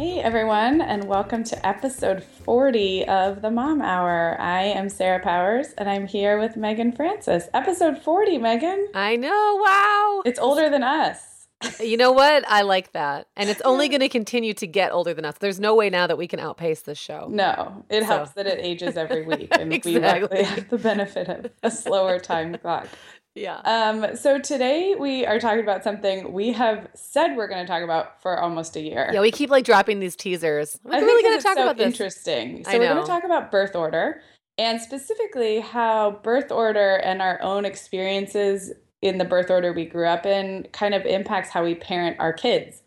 [0.00, 4.34] Hey everyone, and welcome to episode 40 of the Mom Hour.
[4.40, 7.50] I am Sarah Powers, and I'm here with Meagan Francis.
[7.52, 8.88] Episode 40, Meagan.
[8.94, 10.22] I know, wow.
[10.24, 11.48] It's older than us.
[11.78, 12.48] You know what?
[12.48, 13.26] I like that.
[13.36, 15.34] And it's only going to continue to get older than us.
[15.38, 17.26] There's no way now that we can outpace this show.
[17.30, 18.06] No, it So.
[18.06, 20.00] helps that it ages every week, and we Exactly.
[20.22, 22.88] luckily have the benefit of a slower time clock.
[23.34, 23.58] Yeah.
[23.58, 27.82] Um, so today we are talking about something we have said we're going to talk
[27.82, 29.10] about for almost a year.
[29.12, 30.78] Yeah, we keep like dropping these teasers.
[30.82, 31.86] We're I really going to talk so about this.
[31.86, 32.64] interesting.
[32.64, 34.20] So I we're going to talk about birth order
[34.58, 40.06] and specifically how birth order and our own experiences in the birth order we grew
[40.06, 42.82] up in kind of impacts how we parent our kids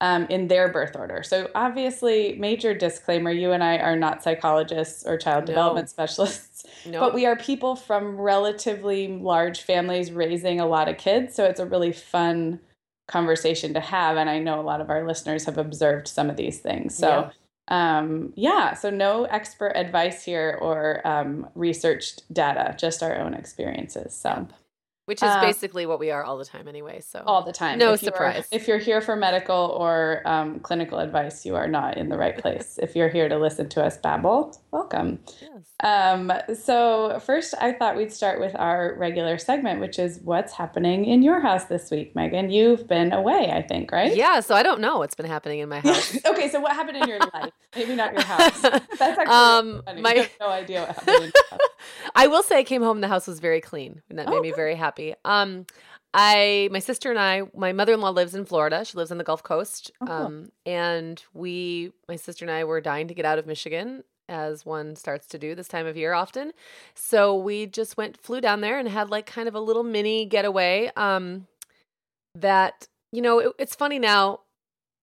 [0.00, 1.22] um, in their birth order.
[1.22, 5.46] So obviously, major disclaimer: you and I are not psychologists or child No.
[5.46, 6.64] development specialists.
[6.86, 7.00] No.
[7.04, 11.34] But we are people from relatively large families raising a lot of kids.
[11.34, 12.60] So it's a really fun
[13.06, 14.16] conversation to have.
[14.16, 16.96] And I know a lot of our listeners have observed some of these things.
[16.96, 17.30] So,
[17.68, 24.14] um, yeah, so no expert advice here or um, researched data, just our own experiences.
[24.14, 24.48] So,
[25.06, 27.00] Which is Uh, basically what we are all the time anyway.
[27.00, 27.78] So all the time.
[27.78, 28.48] No If you are- surprise.
[28.50, 32.38] if you're here for medical or um, clinical advice, you are not in the right
[32.38, 32.78] place.
[32.82, 35.18] if you're here to listen to us babble, welcome.
[35.42, 35.50] Yes.
[35.80, 41.04] Um, so first, I thought we'd start with our regular segment, which is what's happening
[41.04, 42.48] in your house this week, Meagan.
[42.50, 44.16] You've been away, I think, right?
[44.16, 46.16] Yeah, so I don't know what's been happening in my house.
[46.24, 47.50] okay, so what happened in your life?
[47.76, 48.58] Maybe not your house.
[48.62, 50.00] That's actually Um, funny.
[50.00, 51.60] my- no idea what happened in your house.
[52.14, 54.30] I will say I came home and the house was very clean, and that Oh,
[54.30, 54.56] made me good.
[54.56, 54.93] very happy.
[55.24, 55.66] Um,
[56.12, 58.84] I, my sister and I, my mother-in-law lives in Florida.
[58.84, 59.90] She lives on the Gulf Coast.
[60.00, 60.14] Oh, cool.
[60.14, 64.64] Um, and we, my sister and I, were dying to get out of Michigan, as
[64.64, 66.52] one starts to do this time of year often.
[66.94, 70.24] So we just went, flew down there, and had like kind of a little mini
[70.24, 70.90] getaway.
[70.96, 71.46] Um,
[72.36, 74.40] that you know, it, it's funny now.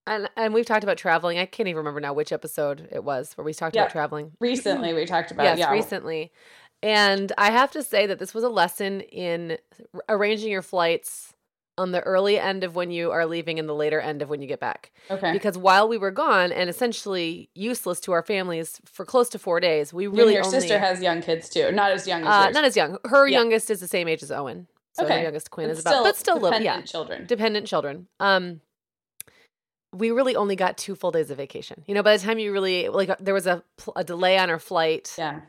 [0.07, 1.37] And, and we've talked about traveling.
[1.37, 3.83] I can't even remember now which episode it was where we talked Yeah.
[3.83, 4.31] about traveling.
[4.39, 6.31] Recently, we talked about yes, yeah, recently.
[6.83, 9.57] And I have to say that this was a lesson in
[10.09, 11.33] arranging your flights
[11.77, 14.41] on the early end of when you are leaving and the later end of when
[14.41, 14.91] you get back.
[15.09, 15.31] Okay.
[15.31, 19.59] Because while we were gone and essentially useless to our families for close to four
[19.59, 22.23] days, we You and really your only sister has young kids too, not as young
[22.23, 22.97] as uh, not as young.
[23.05, 23.37] Her Yeah.
[23.37, 24.67] youngest is the same age as Owen.
[24.93, 25.17] So Okay.
[25.17, 27.25] her youngest Quinn But is about, but still little, yeah, dependent children.
[27.25, 28.07] dependent children.
[28.19, 28.61] Um,
[29.93, 31.83] we really only got two full days of vacation.
[31.87, 33.63] You know, by the time you really like, there was a,
[33.95, 35.41] a delay on our flight Yeah.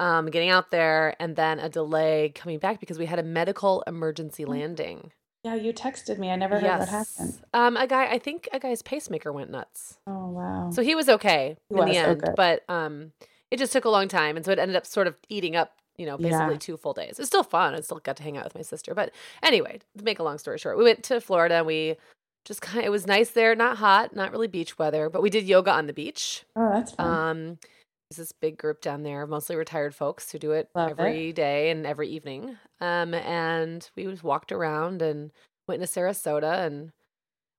[0.00, 3.82] Um, getting out there, and then a delay coming back because we had a medical
[3.86, 5.12] emergency landing.
[5.44, 6.30] Yeah, you texted me.
[6.30, 7.38] I never heard what happened.
[7.54, 9.98] Um, a guy, I think a guy's pacemaker went nuts.
[10.06, 10.70] Oh wow.
[10.70, 13.12] So he was okay He in was, the oh, end, but um,
[13.50, 15.72] it just took a long time, and so it ended up sort of eating up,
[15.96, 16.58] you know, basically Yeah.
[16.58, 17.18] two full days.
[17.18, 17.74] It's still fun.
[17.74, 19.12] I still got to hang out with my sister, but
[19.42, 21.56] anyway, to make a long story short, we went to Florida.
[21.56, 21.96] and We
[22.44, 25.30] just kind of, it was nice there, not hot, not really beach weather, but we
[25.30, 26.44] did yoga on the beach.
[26.56, 27.06] oh, that's fun.
[27.06, 27.58] Um,
[28.10, 30.98] there's this big group down there, mostly retired folks who do it Love it.
[30.98, 32.56] every day and every evening.
[32.80, 35.30] Um, and we just walked around and
[35.68, 36.92] went to Sarasota and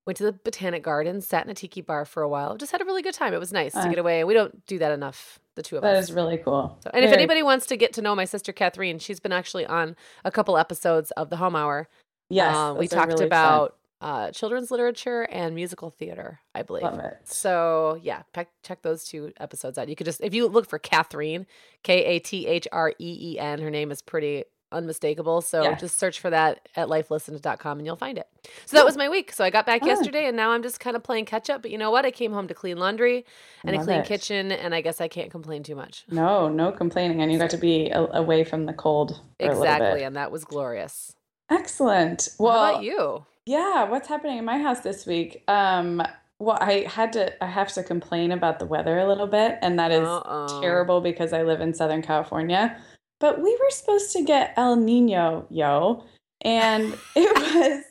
[0.08, 2.58] Went to the Botanic Gardens, sat in a tiki bar for a while.
[2.58, 3.36] Just had a really good time.
[3.36, 4.24] It was nice to get away.
[4.24, 6.08] We don't do that enough, the two of That us.
[6.08, 6.76] That is really cool.
[6.84, 9.32] So, and if Very- anybody wants to get to know my sister Kathreen, she's been
[9.32, 9.96] actually on
[10.26, 11.88] a couple episodes of the Home Hour.
[12.30, 13.70] yes, Uh, we talked really fun.
[14.02, 16.82] Uh, children's literature and musical theater, I believe.
[16.84, 17.20] Love it.
[17.24, 19.88] So yeah, check check those two episodes out.
[19.90, 21.46] You could just if you look for Kathreen,
[21.84, 25.42] K A T H R E E N, her name is pretty unmistakable.
[25.42, 25.76] So Yeah.
[25.76, 28.28] just search for that at lifelistened.com and you'll find it.
[28.66, 29.34] So that was my week.
[29.34, 29.88] So I got back Ah.
[29.88, 31.62] yesterday and now I'm just kind of playing catch up.
[31.62, 32.06] But you know what?
[32.06, 33.26] I came home to clean laundry
[33.66, 34.06] and a clean it.
[34.08, 36.06] kitchen, and I guess I can't complain too much.
[36.10, 39.20] No, no complaining, and you got to be a- away from the cold.
[39.40, 40.06] Exactly, bit.
[40.08, 41.16] and that was glorious.
[41.50, 42.30] Excellent.
[42.38, 43.26] What Well, about you?
[43.46, 45.44] Yeah, what's happening in my house this week?
[45.48, 46.02] Um,
[46.40, 49.78] well, I had to I have to complain about the weather a little bit, and
[49.80, 50.62] that is Uh-oh.
[50.62, 52.78] terrible because I live in Southern California.
[53.20, 56.04] But we were supposed to get El Nino, yo,
[56.42, 57.84] and it was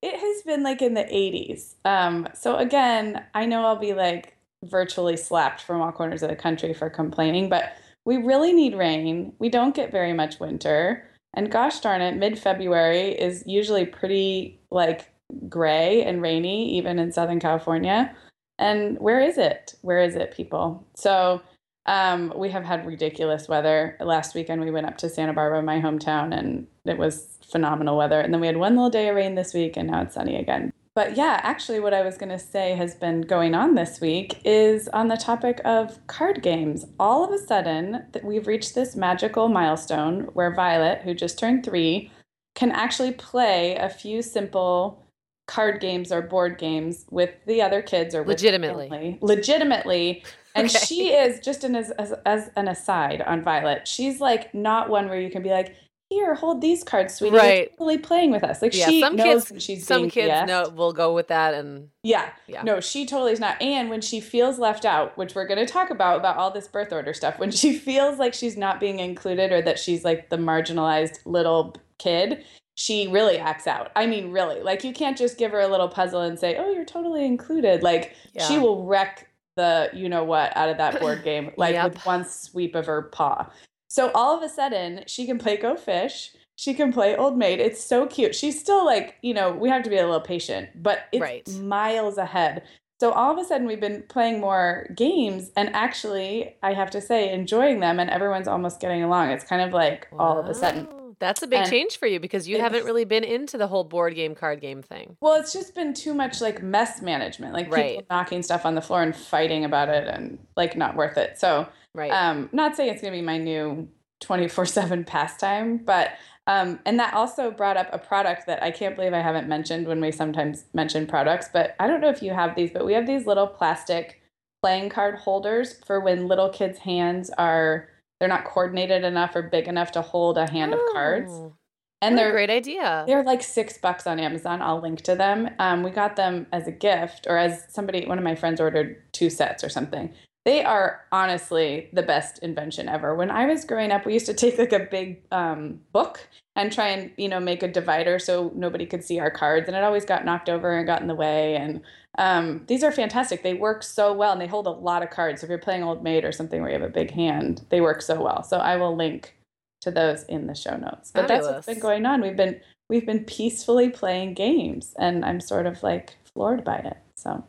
[0.00, 1.74] it has been like in the 80s.
[1.84, 6.36] Um, so again, I know I'll be like virtually slapped from all corners of the
[6.36, 9.32] country for complaining, but we really need rain.
[9.38, 11.04] We don't get very much winter.
[11.38, 15.12] And gosh darn it, mid February is usually pretty like
[15.48, 18.12] gray and rainy, even in Southern California.
[18.58, 19.76] And where is it?
[19.82, 20.84] Where is it, people?
[20.96, 21.40] So
[21.86, 23.96] um, we have had ridiculous weather.
[24.00, 28.20] Last weekend we went up to Santa Barbara, my hometown, and it was phenomenal weather.
[28.20, 30.34] And then we had one little day of rain this week, and now it's sunny
[30.34, 30.72] again.
[30.98, 34.40] But yeah, actually, what I was going to say has been going on this week
[34.44, 36.86] is on the topic of card games.
[36.98, 41.64] All of a sudden, that we've reached this magical milestone where Violet, who just turned
[41.64, 42.10] three,
[42.56, 45.06] can actually play a few simple
[45.46, 48.88] card games or board games with the other kids or with Legitimately.
[48.88, 49.18] family.
[49.22, 50.24] legitimately
[50.56, 50.78] and Okay.
[50.78, 55.08] she is just an as, as as an aside on violet she's like not one
[55.08, 55.74] where you can be like
[56.10, 57.34] here hold these cards sweetie.
[57.34, 57.70] You're Right.
[57.72, 58.62] totally playing with us.
[58.62, 61.90] Like Yeah, she some knows kids she's some kids know will go with that and
[62.02, 62.30] yeah.
[62.46, 62.62] Yeah.
[62.62, 63.60] no she totally is not.
[63.60, 66.66] And when she feels left out which we're going to talk about about all this
[66.68, 70.30] birth order stuff when she feels like she's not being included or that she's like
[70.30, 72.44] the marginalized little kid
[72.74, 73.90] she really acts out.
[73.96, 74.62] I mean really.
[74.62, 77.82] Like you can't just give her a little puzzle and say oh you're totally included.
[77.82, 78.14] Like
[78.46, 81.94] she will wreck the you know what out of that board game like Yep.
[81.94, 83.50] with one sweep of her paw
[83.88, 87.60] so all of a sudden she can play go fish she can play old maid
[87.60, 90.68] it's so cute she's still like you know we have to be a little patient
[90.82, 91.48] but it's Right.
[91.60, 92.62] miles ahead
[93.00, 97.00] so all of a sudden we've been playing more games and actually i have to
[97.00, 100.54] say enjoying them and everyone's almost getting along it's kind of like all of a
[100.54, 100.88] sudden
[101.20, 103.82] That's a big And change for you because you haven't really been into the whole
[103.84, 105.16] board game card game thing.
[105.20, 108.06] Well, it's just been too much like mess management, like people Right.
[108.08, 111.36] knocking stuff on the floor and fighting about it, and like not worth it.
[111.36, 111.66] So,
[111.98, 112.10] Right.
[112.12, 113.88] um, not saying it's gonna be my new
[114.20, 116.10] twenty four seven pastime, but
[116.46, 119.86] um, and that also brought up a product that I can't believe I haven't mentioned
[119.86, 122.94] when we sometimes mention products, but I don't know if you have these, but we
[122.94, 124.22] have these little plastic
[124.62, 129.68] playing card holders for when little kids' hands are they're not coordinated enough or big
[129.68, 131.54] enough to hold a hand of cards, Oh,
[132.00, 133.04] and what they're a great idea.
[133.06, 134.62] they're like six bucks on Amazon.
[134.62, 135.50] I'll link to them.
[135.58, 139.02] Um, we got them as a gift, or as somebody, one of my friends ordered
[139.12, 140.12] two sets or something.
[140.48, 143.14] They are honestly the best invention ever.
[143.14, 146.72] When I was growing up, we used to take like a big um, book and
[146.72, 149.84] try and you know make a divider so nobody could see our cards, and it
[149.84, 151.56] always got knocked over and got in the way.
[151.56, 151.82] And
[152.16, 153.42] um, these are fantastic.
[153.42, 155.42] They work so well, and they hold a lot of cards.
[155.42, 157.82] So if you're playing Old Maid or something where you have a big hand, they
[157.82, 158.42] work so well.
[158.42, 159.36] So I will link
[159.82, 161.10] to those in the show notes.
[161.12, 162.22] But that's what's been going on.
[162.22, 166.96] We've been we've been peacefully playing games, and I'm sort of like floored by it.
[167.16, 167.44] So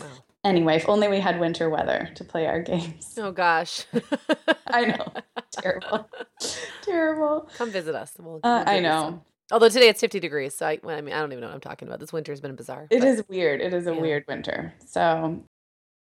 [0.00, 0.06] Wow.
[0.46, 3.14] Anyway, if only we had winter weather to play our games.
[3.18, 3.84] Oh gosh.
[4.68, 5.12] I know.
[5.52, 6.08] Terrible.
[6.82, 7.48] Terrible.
[7.56, 8.12] Come visit us.
[8.18, 9.00] We'll, Uh, we'll I know.
[9.02, 9.22] some.
[9.50, 11.54] Although today it's 50 degrees, so I, well, I mean, I don't even know what
[11.54, 12.00] I'm talking about.
[12.00, 12.86] This winter has been bizarre.
[12.90, 13.60] It but- is weird.
[13.60, 14.00] It is a Yeah.
[14.00, 14.72] weird winter.
[14.86, 15.42] So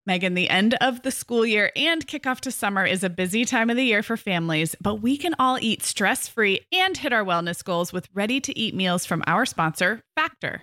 [0.06, 3.70] Meagan, the end of the school year and kickoff to summer is a busy time
[3.70, 7.24] of the year for families, but we can all eat stress free and hit our
[7.24, 10.62] wellness goals with ready to eat meals from our sponsor, Factor.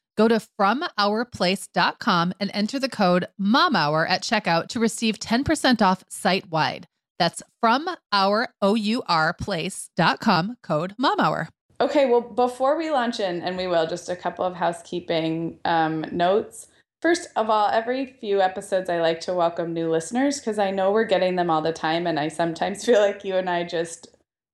[0.21, 6.51] Go to FromOurPlace.com and enter the code MOMHOUR at checkout to receive 10% off site
[6.51, 6.87] wide.
[7.17, 9.01] That's from our code
[10.99, 11.47] MOMHOUR.
[11.81, 16.05] Okay, well, before we launch in, and we will, just a couple of housekeeping um,
[16.11, 16.67] notes.
[17.01, 20.91] First of all, every few episodes, I like to welcome new listeners because I know
[20.91, 22.05] we're getting them all the time.
[22.05, 24.07] And I sometimes feel like you and I just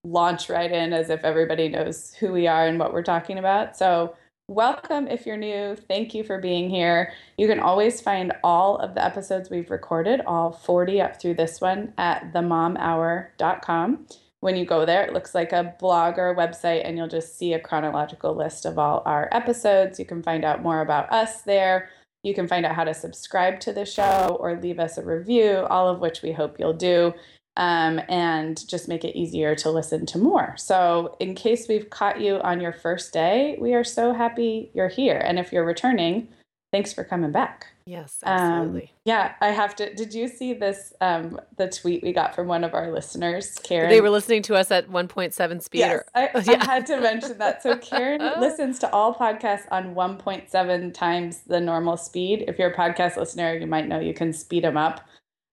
[0.06, 3.76] launch right in as if everybody knows who we are and what we're talking about.
[3.76, 4.16] So,
[4.50, 5.76] Welcome if you're new.
[5.76, 7.12] Thank you for being here.
[7.38, 11.60] You can always find all of the episodes we've recorded, all 40 up through this
[11.60, 14.08] one, at themomhour.com.
[14.40, 17.38] When you go there, it looks like a blog or a website, and you'll just
[17.38, 20.00] see a chronological list of all our episodes.
[20.00, 21.90] You can find out more about us there.
[22.24, 25.68] You can find out how to subscribe to the show or leave us a review,
[25.70, 27.14] all of which we hope you'll do
[27.58, 30.54] um, and just make it easier to listen to more.
[30.58, 34.88] So, in case we've caught you on your first day, we are so happy you're
[34.88, 35.18] here.
[35.18, 36.28] And if you're returning,
[36.72, 37.66] thanks for coming back.
[37.88, 38.82] Yes, absolutely.
[38.82, 39.92] Um, yeah, I have to.
[39.96, 40.94] Did you see this?
[41.02, 43.90] Um, the tweet we got from one of our listeners, Karen.
[43.90, 45.80] They were listening to us at 1.7 speed.
[45.80, 46.58] Yes, I, yeah.
[46.62, 47.64] I had to mention that.
[47.64, 52.44] So Karen listens to all podcasts on 1.7 times the normal speed.
[52.48, 55.02] If you're a podcast listener, you might know you can speed them up.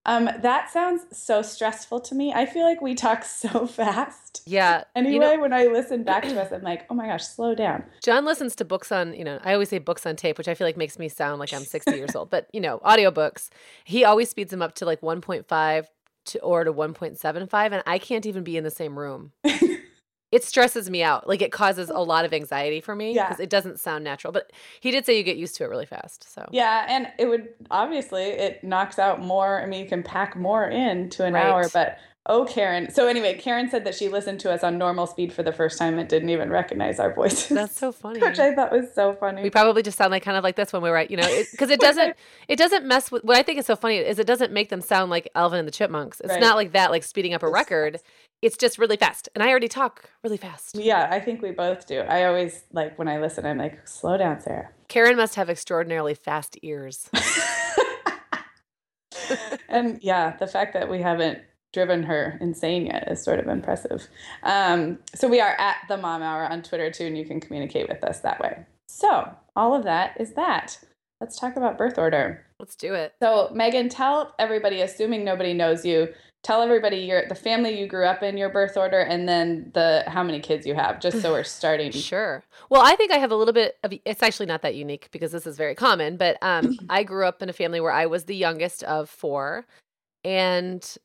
[0.07, 2.33] Um, that sounds so stressful to me.
[2.33, 4.43] I feel like we talk so fast.
[4.47, 4.85] Yeah.
[4.95, 7.55] Anyway, you know, when I listen back to us, I'm like, oh my gosh, slow
[7.55, 7.85] down.
[8.03, 10.55] John listens to books on, you know, I always say books on tape, which I
[10.55, 13.49] feel like makes me sound like I'm 60 years old, but you know, audiobooks.
[13.85, 15.87] He always speeds them up to like 1.5
[16.27, 19.33] to or to 1.75 and I can't even be in the same room.
[20.35, 21.29] it stresses me out.
[21.29, 23.45] Like it causes a lot of anxiety for me because yeah.
[23.45, 24.33] it doesn't sound natural.
[24.33, 24.51] But
[24.81, 26.29] he did say you get used to it really fast.
[26.29, 29.63] So yeah, and it would obviously it knocks out more.
[29.63, 31.47] I mean, you can pack more in to an right.
[31.47, 32.91] hour, but oh, Karen.
[32.91, 35.79] So anyway, Karen said that she listened to us on normal speed for the first
[35.79, 37.51] time and didn't even recognize our voices.
[37.51, 38.19] That's so funny.
[38.19, 39.41] Which I thought was so funny.
[39.41, 41.71] We probably just sound like kind of like this when we write, you know, because
[41.71, 42.17] it, it, doesn't
[42.49, 43.23] it doesn't mess with.
[43.23, 45.69] What I think is so funny is it doesn't make them sound like Alvin and
[45.69, 46.21] the Chipmunks.
[46.21, 46.41] It's right.
[46.41, 48.01] not like that, like speeding up a record
[48.43, 49.29] it's just really fast.
[49.35, 50.77] And I already talk really fast.
[50.77, 52.01] Yeah, I think we both do.
[52.01, 54.71] I always like when I listen, I'm like, slow down, Sarah.
[54.89, 57.09] Karen must have extraordinarily fast ears.
[59.69, 61.39] and yeah, the fact that we haven't
[61.73, 64.07] driven her insane yet is sort of impressive.
[64.43, 67.89] Um, so we are at the Mom Hour on Twitter too, and you can communicate
[67.89, 68.65] with us that way.
[68.89, 70.79] So all of that is that.
[71.21, 72.47] Let's talk about birth order.
[72.61, 73.15] Let's do it.
[73.23, 76.09] So Meagan, tell everybody, assuming nobody knows you,
[76.45, 80.05] tell everybody your the family you grew up in, your birth order, and then the
[80.07, 81.91] how many kids you have, just so we're starting.
[81.91, 82.45] sure.
[82.71, 83.93] Well, I think I have a little bit of.
[84.05, 86.17] It's actually not that unique because this is very common.
[86.17, 89.67] But um, I grew up in a family where I was the youngest of four,
[90.23, 90.97] and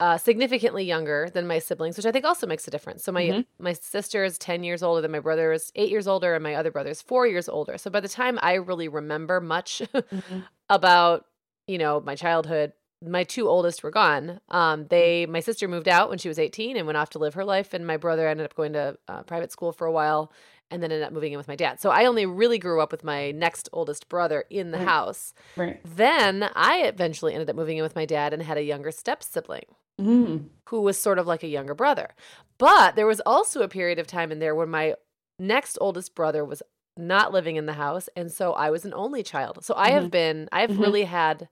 [0.00, 3.04] uh, significantly younger than my siblings, which I think also makes a difference.
[3.04, 3.62] So my mm-hmm.
[3.62, 6.54] my sister is ten years older than my brother is eight years older, and my
[6.54, 7.78] other brother is four years older.
[7.78, 10.40] So by the time I really remember much mm-hmm.
[10.70, 11.26] about
[11.66, 12.72] you know my childhood
[13.04, 14.40] my two oldest were gone.
[14.48, 17.34] Um, they, my sister moved out when she was 18 and went off to live
[17.34, 20.32] her life, and my brother ended up going to uh, private school for a while,
[20.70, 21.80] and then ended up moving in with my dad.
[21.80, 24.86] So I only really grew up with my next oldest brother in the Right.
[24.88, 25.34] house.
[25.56, 25.80] Right.
[25.84, 29.22] Then I eventually ended up moving in with my dad and had a younger step
[29.22, 29.66] sibling
[30.00, 30.48] Mm.
[30.68, 32.14] who was sort of like a younger brother.
[32.58, 34.94] But there was also a period of time in there where my
[35.38, 36.62] next oldest brother was
[36.98, 39.64] not living in the house, and so I was an only child.
[39.64, 40.80] So I have been, I've Mhm.
[40.80, 41.48] really had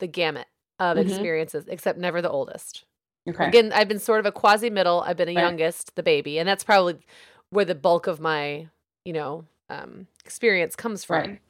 [0.00, 0.46] the gamut
[0.78, 1.06] of Mhm.
[1.08, 2.84] experiences, except never the oldest.
[3.28, 3.46] Okay.
[3.48, 5.00] Again, I've been sort of a quasi middle.
[5.00, 5.42] I've been a Right.
[5.42, 6.98] youngest, the baby, and that's probably
[7.50, 8.68] where the bulk of my,
[9.04, 11.16] you know, um, experience comes from.
[11.18, 11.40] Right.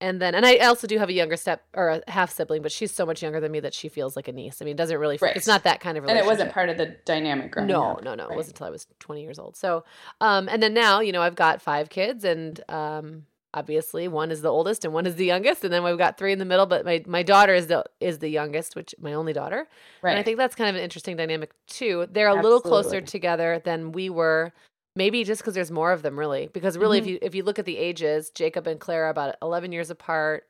[0.00, 2.72] And then, and I also do have a younger step or a half sibling, but
[2.72, 4.60] she's so much younger than me that she feels like a niece.
[4.60, 5.34] I mean, it doesn't really, Right.
[5.36, 8.04] it's not that kind of And it wasn't part of the dynamic growing No, up.
[8.04, 8.24] no, no.
[8.28, 9.56] It wasn't until I was 20 years old.
[9.56, 9.84] So,
[10.20, 13.24] um, and then now, you know, I've got five kids, and um,
[13.54, 16.32] obviously one is the oldest and one is the youngest, and then we've got three
[16.32, 16.66] in the middle.
[16.66, 19.66] But my my daughter is the is the youngest, which my only daughter,
[20.02, 20.10] Right.
[20.10, 22.06] and I think that's kind of an interesting dynamic too.
[22.10, 24.52] They're a little closer together than we were.
[24.96, 26.48] Maybe just because there's more of them, really.
[26.52, 27.02] Because really, Mhm.
[27.02, 30.46] if you if you look at the ages, Jacob and Clara about 11 years apart,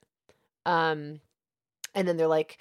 [0.66, 1.20] um,
[1.94, 2.58] and then they're like,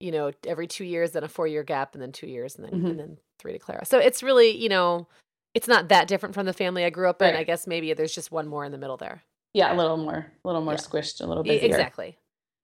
[0.00, 2.64] you know, every two years, then a four year gap, and then two years, and
[2.64, 2.90] then Mhm.
[2.90, 3.84] and then three to Clara.
[3.84, 5.06] So it's really, you know,
[5.54, 7.34] it's not that different from the family I grew up in.
[7.36, 9.22] I guess maybe there's just one more in the middle there.
[9.52, 10.80] Yeah, a little more, a little more Yeah.
[10.80, 11.66] squished, a little busier.
[11.66, 12.16] Exactly.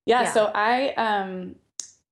[0.06, 0.32] Yeah, Yeah.
[0.32, 1.56] so I um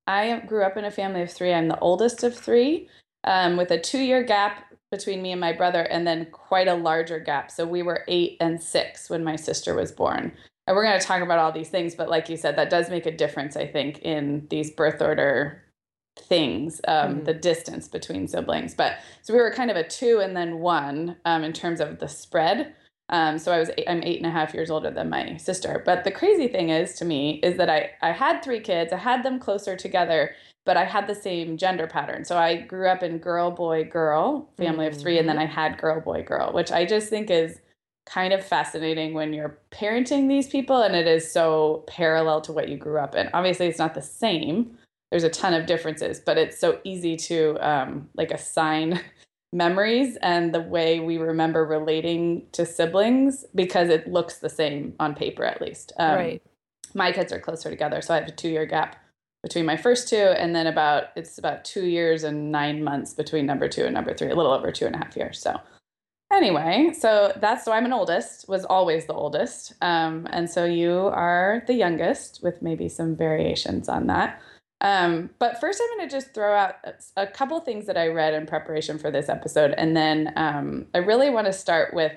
[0.07, 1.53] I grew up in a family of three.
[1.53, 2.89] I'm the oldest of three,
[3.25, 6.75] um, with a two year gap between me and my brother, and then quite a
[6.75, 7.51] larger gap.
[7.51, 10.33] So we were eight and six when my sister was born.
[10.67, 12.89] And we're going to talk about all these things, but like you said, that does
[12.91, 15.63] make a difference, I think, in these birth order
[16.19, 17.25] things, um, Mhm.
[17.25, 18.75] the distance between siblings.
[18.75, 21.99] But so we were kind of a two and then one um, in terms of
[21.99, 22.75] the spread.
[23.11, 25.83] Um, so I was eight, I'm eight and a half years older than my sister.
[25.85, 28.93] But the crazy thing is to me is that I I had three kids.
[28.93, 30.35] I had them closer together,
[30.65, 32.25] but I had the same gender pattern.
[32.25, 35.79] So I grew up in girl boy girl family of three, and then I had
[35.79, 37.61] girl boy girl, which I just think is
[38.07, 42.69] kind of fascinating when you're parenting these people, and it is so parallel to what
[42.69, 43.29] you grew up in.
[43.35, 44.79] Obviously, it's not the same.
[45.11, 49.01] There's a ton of differences, but it's so easy to um, like assign
[49.55, 55.15] memories and the way we remember relating to siblings because it looks the same on
[55.15, 55.93] paper at least.
[55.97, 56.43] Um, right.
[56.93, 58.97] my kids are closer together so i have a two year gap
[59.43, 63.47] between my first two and then about it's about two years and nine months between
[63.47, 65.59] number two and number three a little over two and a half years so.
[66.33, 70.93] Anyway so that's so i'm an oldest was always the oldest um, and so you
[70.93, 74.41] are the youngest with maybe some variations on that
[74.85, 76.75] um, but first, I'm going to just throw out
[77.17, 80.99] a, couple things that I read in preparation for this episode, and then um, I
[80.99, 82.13] really want to start with.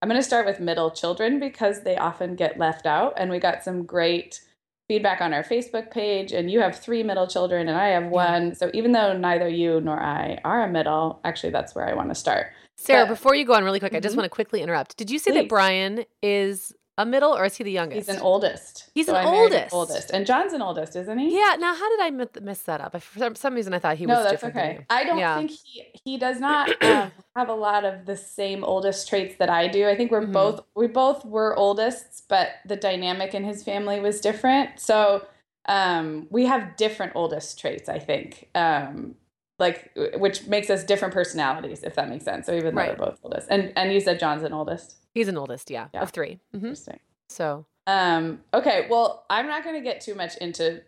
[0.00, 3.40] I'm going to start with middle children because they often get left out, and we
[3.40, 4.40] got some great
[4.86, 6.30] feedback on our Facebook page.
[6.30, 8.54] And you have three middle children, and I have one.
[8.54, 12.10] So even though neither you nor I are a middle, actually, that's where I want
[12.10, 12.48] to start.
[12.76, 14.18] Sarah, But- before you go on really quick, I just Mhm.
[14.18, 14.96] want to quickly interrupt.
[14.96, 15.38] Did you say Please.
[15.38, 18.08] that Brian is a middle or is he the youngest?
[18.08, 18.90] He's an oldest.
[18.94, 19.74] He's So an oldest.
[19.74, 21.36] Oldest, and John's an oldest, isn't he?
[21.36, 21.56] Yeah.
[21.58, 22.94] Now, how did I mess that up?
[22.94, 24.54] I, for some, reason, I thought he no, was that's different.
[24.54, 24.86] than okay.
[24.90, 25.36] I don't Yeah.
[25.38, 29.50] think he he does not um, have a lot of the same oldest traits that
[29.50, 29.88] I do.
[29.88, 30.32] I think we're Mhm.
[30.32, 34.78] both we both were oldest, but the dynamic in his family was different.
[34.78, 35.26] So
[35.66, 37.88] um, we have different oldest traits.
[37.88, 38.48] I think.
[38.54, 39.16] Um,
[39.58, 42.98] like which makes us different personalities if that makes sense so even though Right.
[42.98, 46.02] we're both oldest and and you said john's an oldest He's an oldest, yeah, Yeah.
[46.02, 50.36] of 3 hmm interesting So, um, okay, well, I'm not going to get too much
[50.38, 50.82] into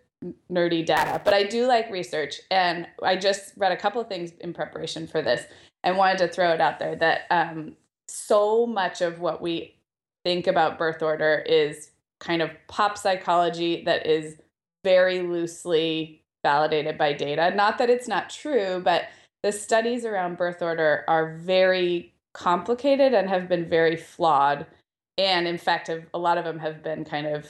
[0.50, 2.40] nerdy data, but I do like research.
[2.50, 5.44] And I just read a couple of things in preparation for this
[5.84, 7.76] and wanted to throw it out there that um,
[8.08, 9.76] so much of what we
[10.24, 14.36] think about birth order is kind of pop psychology that is
[14.82, 17.52] very loosely validated by data.
[17.56, 19.08] Not that it's not true, but
[19.42, 24.64] the studies around birth order are very complicated and have been very flawed
[25.18, 27.46] and in fact have, a lot of them have been kind of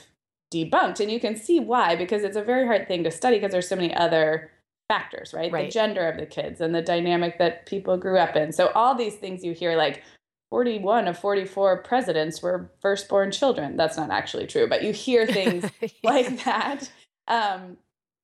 [0.51, 3.51] debunked and you can see why because it's a very hard thing to study because
[3.51, 4.49] there's so many other
[4.87, 5.51] factors right?
[5.51, 8.95] the gender of the kids and the dynamic that people grew up in so all
[8.95, 10.01] these things you hear like
[10.49, 15.69] 41 of 44 presidents were firstborn children that's not actually true but you hear things
[16.03, 16.89] like that.
[17.27, 17.77] Um,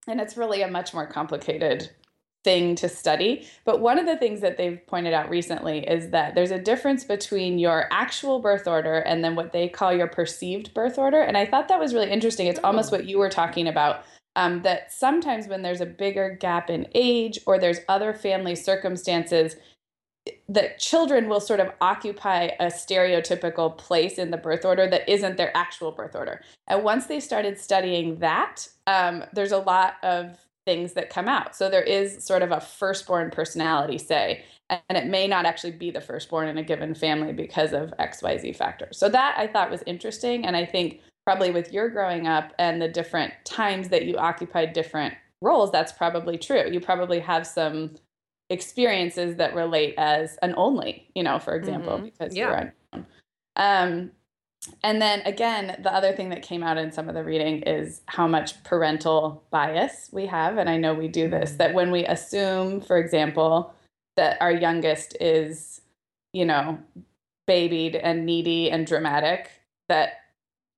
[0.08, 1.90] and it's really a much more complicated
[2.44, 3.48] thing to study.
[3.66, 7.06] But one of the things that they've pointed out recently is that there's a difference
[7.06, 11.22] between your actual birth order and then what they call your perceived birth order.
[11.22, 12.48] And I thought that was really interesting.
[12.48, 12.98] It's almost Oh.
[12.98, 14.04] what you were talking about.
[14.36, 19.56] Um, that sometimes when there's a bigger gap in age or there's other family circumstances,
[20.48, 25.38] that children will sort of occupy a stereotypical place in the birth order that isn't
[25.38, 26.42] their actual birth order.
[26.68, 31.56] And once they started studying that, um, there's a lot of things that come out.
[31.56, 35.92] So there is sort of a firstborn personality, say, and it may not actually be
[35.92, 38.98] the firstborn in a given family because of XYZ factors.
[38.98, 40.46] So that I thought was interesting.
[40.46, 44.74] And I think probably with your growing up and the different times that you occupied
[44.74, 46.70] different roles, that's probably true.
[46.72, 47.96] You probably have some
[48.54, 52.06] experiences that relate as an only, you know, for example, mm-hmm.
[52.06, 52.48] because yeah.
[52.48, 53.06] you're on.
[53.56, 54.12] Um,
[54.82, 58.02] and then again, the other thing that came out in some of the reading is
[58.06, 60.58] how much parental bias we have.
[60.58, 61.58] And I know we do this mm.
[61.58, 63.74] that when we assume, for example,
[64.16, 65.82] that our youngest is,
[66.32, 66.80] you know,
[67.46, 69.52] babied and needy and dramatic,
[69.90, 70.22] that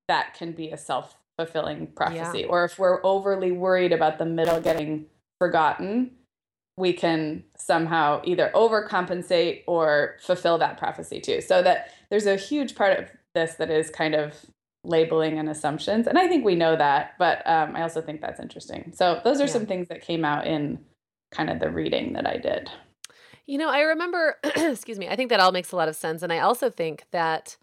[0.07, 2.39] that can be a self fulfilling prophecy.
[2.39, 2.47] Yeah.
[2.47, 5.05] Or if we're overly worried about the middle getting
[5.39, 6.11] forgotten,
[6.77, 11.41] we can somehow either overcompensate or fulfill that prophecy too.
[11.41, 14.33] So that there's a huge part of this that is kind of
[14.83, 16.07] labeling and assumptions.
[16.07, 18.91] And I think we know that, but um, I also think that's interesting.
[18.93, 19.51] So those are yeah.
[19.51, 20.79] some things that came out in
[21.31, 22.69] kind of the reading that I did.
[23.47, 26.23] You know, I remember, excuse me, I think that all makes a lot of sense.
[26.23, 27.57] And I also think that,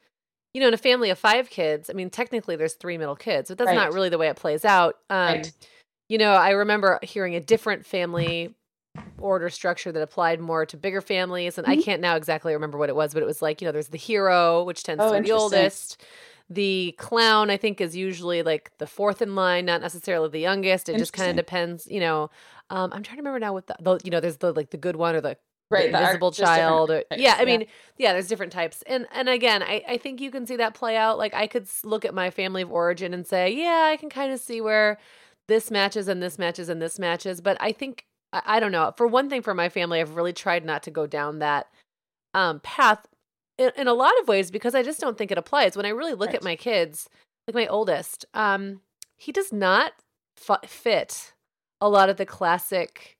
[0.54, 3.50] you know, in a family of five kids, I mean, technically there's three middle kids,
[3.50, 3.76] but that's right.
[3.76, 4.96] not really the way it plays out.
[5.10, 5.52] Um, right.
[6.08, 8.54] You know, I remember hearing a different family
[9.18, 11.58] order structure that applied more to bigger families.
[11.58, 11.80] And mm-hmm.
[11.80, 13.88] I can't now exactly remember what it was, but it was like, you know, there's
[13.88, 16.02] the hero, which tends oh, to be the oldest.
[16.50, 20.88] The clown, I think, is usually like the fourth in line, not necessarily the youngest.
[20.88, 22.30] It just kind of depends, you know.
[22.68, 24.76] Um, I'm trying to remember now what the, the, you know, there's the like the
[24.76, 25.36] good one or the
[25.70, 27.64] right the invisible the child or, yeah i mean
[27.96, 30.98] yeah there's different types and and again I, I think you can see that play
[30.98, 34.10] out like i could look at my family of origin and say yeah i can
[34.10, 34.98] kind of see where
[35.48, 38.92] this matches and this matches and this matches but i think I, I don't know.
[38.96, 41.68] For one thing, for my family, I've really tried not to go down that
[42.34, 43.06] um, path
[43.58, 45.76] in, in, a lot of ways because I just don't think it applies.
[45.76, 46.36] When I really look right.
[46.36, 47.08] at my kids,
[47.46, 48.80] like my oldest, um,
[49.16, 49.92] he does not
[50.48, 51.32] f- fit
[51.80, 53.18] a lot of the classic,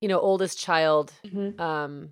[0.00, 1.60] you know, oldest child mm-hmm.
[1.60, 2.10] um,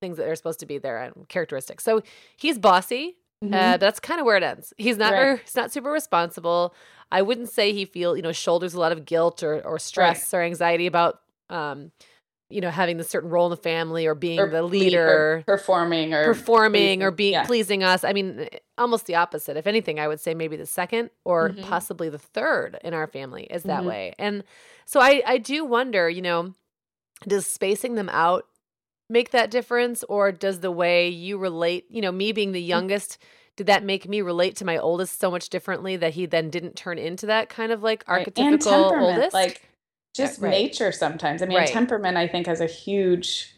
[0.00, 1.84] things that are supposed to be there and characteristics.
[1.84, 2.02] So
[2.36, 3.16] he's bossy.
[3.42, 3.54] Uh, mm-hmm.
[3.54, 4.74] Uh, that's kind of where it ends.
[4.76, 5.40] He's not right.
[5.44, 6.74] he's not super responsible.
[7.10, 10.32] I wouldn't say he feel you know shoulders a lot of guilt or or stress
[10.32, 10.40] right.
[10.40, 11.92] or anxiety about um,
[12.48, 15.42] you know, having the certain role in the family or being or the leader, or
[15.46, 17.02] performing or performing pleasing.
[17.02, 17.44] or being yeah.
[17.44, 18.02] pleasing us.
[18.02, 19.56] I mean, almost the opposite.
[19.56, 21.62] If anything, I would say maybe the second or mm-hmm.
[21.62, 23.88] possibly the third in our family is that mm-hmm.
[23.88, 24.14] way.
[24.18, 24.42] And
[24.84, 26.54] so I, I do wonder, you know,
[27.26, 28.46] does spacing them out
[29.08, 32.68] make that difference or does the way you relate, you know, me being the mm.
[32.68, 33.18] youngest,
[33.56, 36.76] did that make me relate to my oldest so much differently that he then didn't
[36.76, 39.02] turn into that kind of like archetypical right.
[39.02, 39.34] oldest?
[39.34, 39.69] Like
[40.14, 40.50] just right.
[40.50, 41.42] nature sometimes.
[41.42, 41.68] I mean, right.
[41.68, 43.54] temperament, I think, has a huge,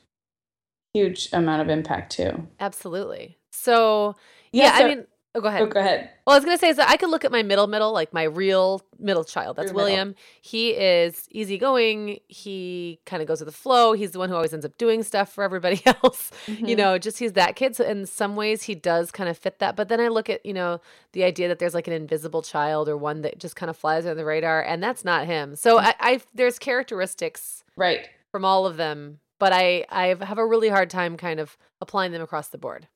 [0.93, 2.47] huge amount of impact too.
[2.61, 3.39] Absolutely.
[3.53, 4.17] So,
[4.53, 5.63] yeah, yeah so, I mean, oh, go ahead.
[5.63, 6.11] Oh, go ahead.
[6.27, 8.13] Well, I was going to say, so I could look at my middle, middle, like
[8.13, 9.57] my real middle child.
[9.57, 10.09] That's Your William.
[10.09, 10.23] Middle.
[10.41, 12.21] He is easygoing.
[12.29, 13.93] He kind of goes with the flow.
[13.93, 16.31] He's the one who always ends up doing stuff for everybody else.
[16.47, 16.67] Mm-hmm.
[16.67, 17.77] You know, just he's that kid.
[17.77, 19.77] So in some ways, he does kind of fit that.
[19.77, 20.81] But then I look at, you know,
[21.13, 24.05] the idea that there's like an invisible child or one that just kind of flies
[24.05, 25.57] under the radar, and that's not him.
[25.57, 25.87] So mm-hmm.
[25.87, 30.69] I, I there's characteristics right from all of them, but I I have a really
[30.69, 32.89] hard time kind of applying them across the board.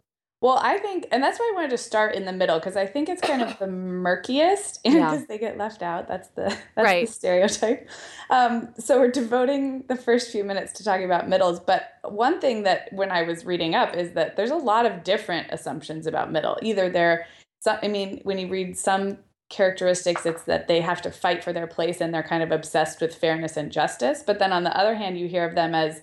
[0.42, 2.84] Well, I think, and that's why I wanted to start in the middle because I
[2.84, 5.26] think it's kind of the murkiest, and because yeah.
[5.28, 6.06] they get left out.
[6.08, 7.06] That's the that's right.
[7.06, 7.88] the stereotype.
[8.28, 11.58] Um, so we're devoting the first few minutes to talking about middles.
[11.58, 15.04] But one thing that when I was reading up is that there's a lot of
[15.04, 16.58] different assumptions about middle.
[16.60, 17.26] Either they're,
[17.66, 19.18] I mean, when you read some
[19.48, 23.00] characteristics, it's that they have to fight for their place and they're kind of obsessed
[23.00, 24.22] with fairness and justice.
[24.26, 26.02] But then on the other hand, you hear of them as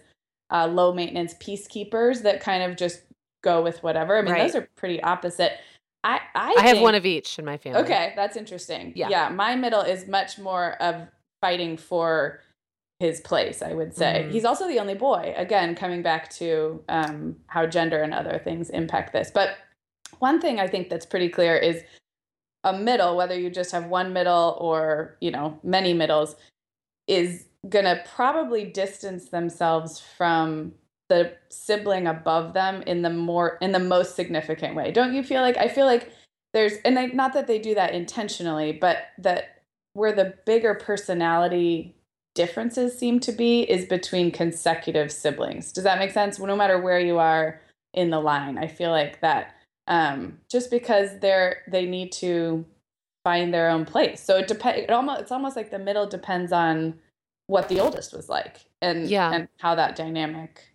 [0.50, 3.02] uh, low maintenance peacekeepers that kind of just
[3.44, 4.18] go with whatever.
[4.18, 4.42] I mean, right.
[4.42, 5.54] those are pretty opposite.
[6.04, 7.82] I I, I have one of each in my family.
[7.82, 8.94] Okay, that's interesting.
[8.96, 9.10] Yeah.
[9.10, 11.08] yeah, my middle is much more of
[11.42, 12.42] fighting for
[13.00, 13.62] his place.
[13.62, 14.32] I would say mm.
[14.32, 15.34] he's also the only boy.
[15.38, 19.30] Again, coming back to um, how gender and other things impact this.
[19.30, 19.58] But
[20.20, 21.84] one thing I think that's pretty clear is
[22.64, 26.36] a middle, whether you just have one middle or you know many middles,
[27.08, 30.74] is gonna probably distance themselves from
[31.10, 34.92] the sibling above them in the more in the most significant way.
[34.92, 36.12] Don't you feel like I feel like
[36.54, 39.64] there's and they, not that they do that intentionally, but that
[39.94, 41.96] where the bigger personality
[42.36, 45.72] differences seem to be is between consecutive siblings.
[45.72, 46.40] Does that make sense?
[46.40, 47.62] no matter where you are
[47.94, 49.56] in the line, I feel like that
[49.88, 52.66] um, just because they're they need to
[53.24, 54.22] find their own place.
[54.22, 54.84] So it depends.
[54.84, 56.96] It almost it's almost like the middle depends on
[57.48, 59.32] what the oldest was like and yeah.
[59.32, 60.73] and how that dynamic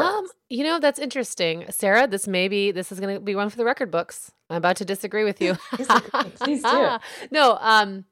[0.00, 1.64] um, you know, that's interesting.
[1.70, 4.32] Sarah, this may be this is gonna be one for the record books.
[4.50, 5.54] I'm about to disagree with you.
[6.36, 6.88] Please do.
[7.30, 8.04] no, um,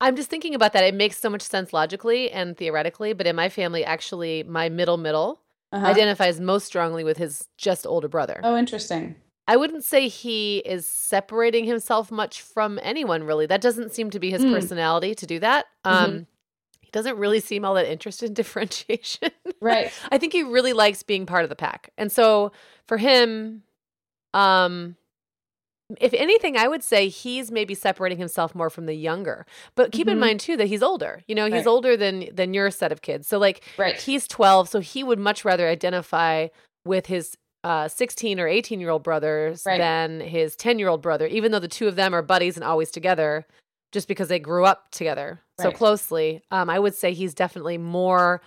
[0.00, 0.84] I'm just thinking about that.
[0.84, 4.96] It makes so much sense logically and theoretically, but in my family, actually, my middle
[4.96, 5.40] middle
[5.72, 5.86] Uh-huh.
[5.86, 8.40] identifies most strongly with his just older brother.
[8.42, 9.16] Oh, interesting.
[9.46, 13.46] I wouldn't say he is separating himself much from anyone, really.
[13.46, 14.52] That doesn't seem to be his Mm.
[14.52, 15.66] personality to do that.
[15.84, 16.26] Um,
[16.88, 19.30] He doesn't really seem all that interested in differentiation.
[19.60, 19.92] Right.
[20.10, 21.90] I think he really likes being part of the pack.
[21.98, 22.50] And so
[22.86, 23.62] for him,
[24.32, 24.96] um,
[26.00, 29.44] if anything, I would say he's maybe separating himself more from the younger.
[29.74, 30.20] But keep in Mhm.
[30.20, 31.22] mind too that he's older.
[31.28, 31.66] You know, he's Right.
[31.66, 33.28] older than than your set of kids.
[33.28, 34.00] So like Right.
[34.00, 36.48] he's 12, so he would much rather identify
[36.86, 39.78] with his uh, 16 or 18 year old brothers Right.
[39.78, 42.64] than his 10 year old brother, even though the two of them are buddies and
[42.64, 43.46] always together,
[43.92, 46.42] just because they grew up together so closely.
[46.50, 48.40] Um, I would say he's definitely more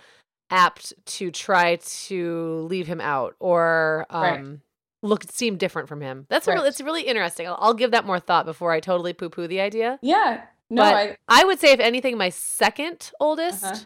[0.50, 4.38] apt to try to leave him out or Right.
[4.40, 4.60] um,
[5.02, 6.26] look seem different from him.
[6.28, 6.54] That's Right.
[6.54, 7.48] real, it's really interesting.
[7.48, 9.98] I'll, I'll give that more thought before I totally poo poo the idea.
[10.02, 10.42] Yeah.
[10.70, 13.76] No, But I I would say, if anything, my second oldest Uh-huh.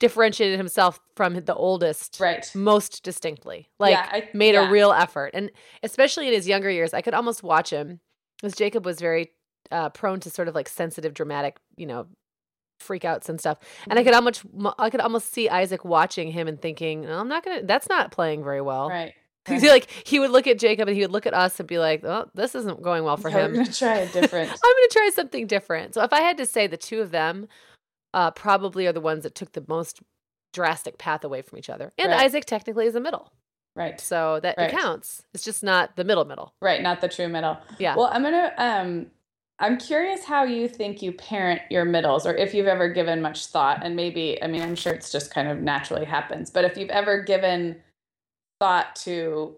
[0.00, 2.50] differentiated himself from the oldest right.
[2.54, 3.68] most distinctly.
[3.78, 4.68] Like Yeah, I- made yeah.
[4.68, 5.50] a real effort, and
[5.82, 8.00] especially in his younger years, I could almost watch him
[8.40, 9.32] because Jacob was very
[9.70, 12.06] uh, prone to sort of like sensitive, dramatic, you know,
[12.82, 13.58] freakouts and stuff.
[13.88, 14.06] And I Mm-hmm.
[14.06, 17.62] could almost, I could almost see Isaac watching him and thinking, no, "I'm not gonna.
[17.64, 19.14] That's not playing very well." Right.
[19.48, 21.78] He's like he would look at Jacob and he would look at us and be
[21.78, 24.50] like, "Oh, this isn't going well for Yeah, him." We're gonna try a different.
[24.64, 25.94] I'm going to try something different.
[25.94, 27.48] So if I had to say the two of them
[28.14, 30.00] uh, probably are the ones that took the most
[30.54, 31.92] drastic path away from each other.
[31.98, 32.22] And Right.
[32.22, 33.32] Isaac technically is a middle.
[33.76, 34.00] right.
[34.00, 34.70] So that Right.
[34.72, 35.22] it counts.
[35.34, 36.54] It's just not the middle middle.
[36.62, 36.80] Right.
[36.82, 37.58] Not the true middle.
[37.78, 37.94] Yeah.
[37.96, 38.52] Well, I'm gonna.
[38.56, 39.10] Um,
[39.60, 43.46] I'm curious how you think you parent your middles, or if you've ever given much
[43.46, 46.76] thought, and maybe, I mean, I'm sure it's just kind of naturally happens, but if
[46.76, 47.76] you've ever given
[48.60, 49.56] thought to,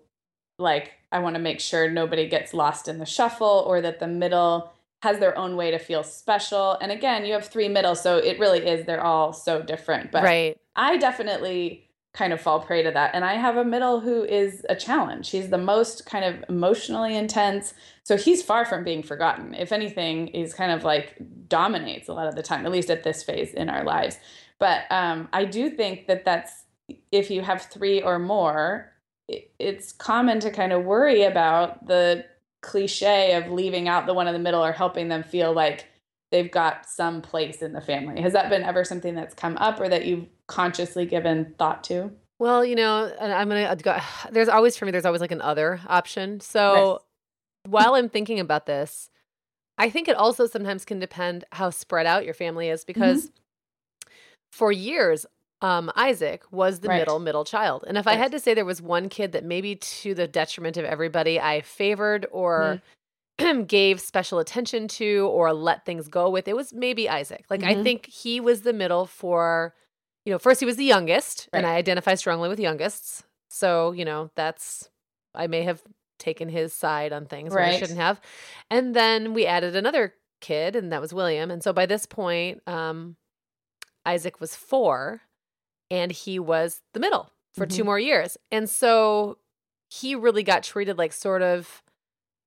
[0.58, 4.08] like, I want to make sure nobody gets lost in the shuffle, or that the
[4.08, 6.76] middle has their own way to feel special.
[6.80, 8.84] And again, you have three middles, so it really is.
[8.84, 10.10] They're all so different.
[10.12, 10.58] But right.
[10.76, 13.14] I definitely kind of fall prey to that.
[13.14, 15.30] And I have a middle who is a challenge.
[15.30, 17.72] He's the most kind of emotionally intense.
[18.02, 19.54] So he's far from being forgotten.
[19.54, 21.16] If anything, he's kind of like
[21.48, 24.18] dominates a lot of the time, at least at this phase in our lives.
[24.58, 26.64] But um, I do think that that's
[27.12, 28.92] if you have three or more,
[29.28, 32.24] it, it's common to kind of worry about the
[32.60, 35.86] cliche of leaving out the one in the middle or helping them feel like
[36.30, 38.20] they've got some place in the family.
[38.20, 42.10] Has that been ever something that's come up or that you've consciously given thought to?
[42.38, 43.96] Well, you know, and I'm going to go.
[44.32, 46.40] There's always, for me, there's always like an other option.
[46.40, 47.00] So
[47.66, 49.10] while I'm thinking about this,
[49.78, 54.10] I think it also sometimes can depend how spread out your family is because Mm-hmm.
[54.52, 55.26] for years,
[55.62, 56.98] um, Isaac was the Right.
[56.98, 59.76] middle middle child, and if I had to say there was one kid that maybe
[59.76, 62.80] to the detriment of everybody I favored or
[63.40, 63.60] Mm-hmm.
[63.66, 67.44] gave special attention to or let things go with, it was maybe Isaac.
[67.50, 67.82] Like I Mhm.
[67.84, 69.74] think he was the middle for,
[70.24, 74.04] you know, first he was the youngest, and I identify strongly with youngest, so you
[74.04, 74.88] know that's
[75.34, 75.82] I may have
[76.18, 78.20] taken his side on things where I shouldn't have.
[78.70, 81.50] And then we added another kid, and that was William.
[81.50, 83.16] And so by this point, um,
[84.04, 85.22] Isaac was four,
[85.90, 87.86] and he was the middle for two Mhm.
[87.86, 88.36] more years.
[88.52, 89.38] And so
[89.88, 91.82] he really got treated like sort of.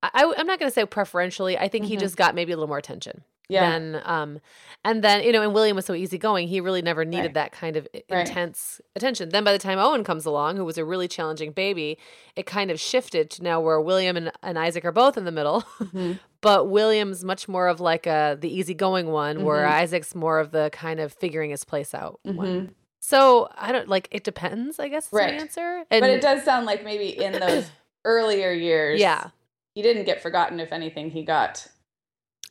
[0.04, 1.58] I, I'm not going to say preferentially.
[1.58, 2.00] I think he Mhm.
[2.02, 3.70] just got maybe a little more attention Yeah.
[3.72, 4.40] than um
[4.86, 7.34] and then you know and william was so easygoing he really never needed Right.
[7.36, 8.28] that kind of Right.
[8.28, 11.98] intense attention then by the time owen comes along who was a really challenging baby
[12.38, 15.32] it kind of shifted to now where william and, and isaac are both in the
[15.32, 16.20] middle Mhm.
[16.42, 19.72] but william's much more of like a the easygoing one where Mhm.
[19.72, 22.36] isaac's more of the kind of figuring his place out one.
[22.68, 22.70] Mhm.
[23.02, 25.36] so i don't like it depends i guess is Right.
[25.36, 27.70] the answer and But it does sound like maybe in those
[28.06, 29.30] earlier years, yeah
[29.76, 30.60] he didn't get forgotten.
[30.60, 31.66] If anything, he got.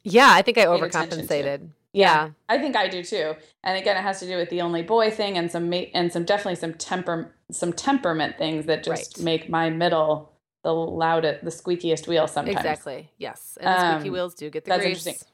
[0.05, 3.35] Yeah i think i overcompensated yeah I think I do too.
[3.63, 6.11] And again, it has to do with the only boy thing and some ma- and
[6.11, 9.25] some definitely some temper some temperament things that just Right.
[9.25, 10.33] make my middle
[10.65, 12.57] the loudest, the squeakiest wheel sometimes.
[12.57, 15.29] exactly yes and the squeaky Um, wheels do get the that's grease interesting.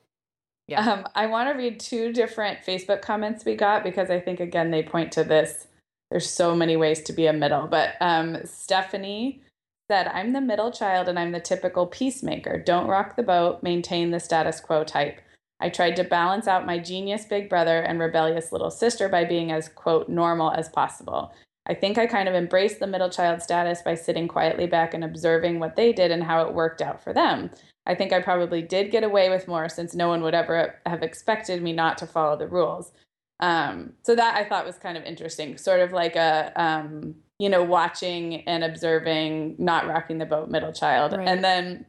[0.66, 0.92] Yeah.
[0.92, 4.70] Um, I want to read two different Facebook comments we got because I think again
[4.72, 5.68] they point to this.
[6.10, 9.42] There's so many ways to be a middle, but um, Stephanie
[9.90, 12.58] said, "I'm the middle child and I'm the typical peacemaker.
[12.58, 13.62] Don't rock the boat.
[13.62, 15.20] Maintain the status quo type.
[15.60, 19.50] I tried to balance out my genius big brother and rebellious little sister by being
[19.50, 21.32] as quote normal as possible."
[21.68, 25.04] I think I kind of embraced the middle child status by sitting quietly back and
[25.04, 27.50] observing what they did and how it worked out for them.
[27.84, 31.02] I think I probably did get away with more since no one would ever have
[31.02, 32.92] expected me not to follow the rules.
[33.40, 37.48] Um, so that I thought was kind of interesting, sort of like a, um, you
[37.48, 41.12] know, watching and observing, not rocking the boat middle child.
[41.12, 41.28] Right.
[41.28, 41.86] And then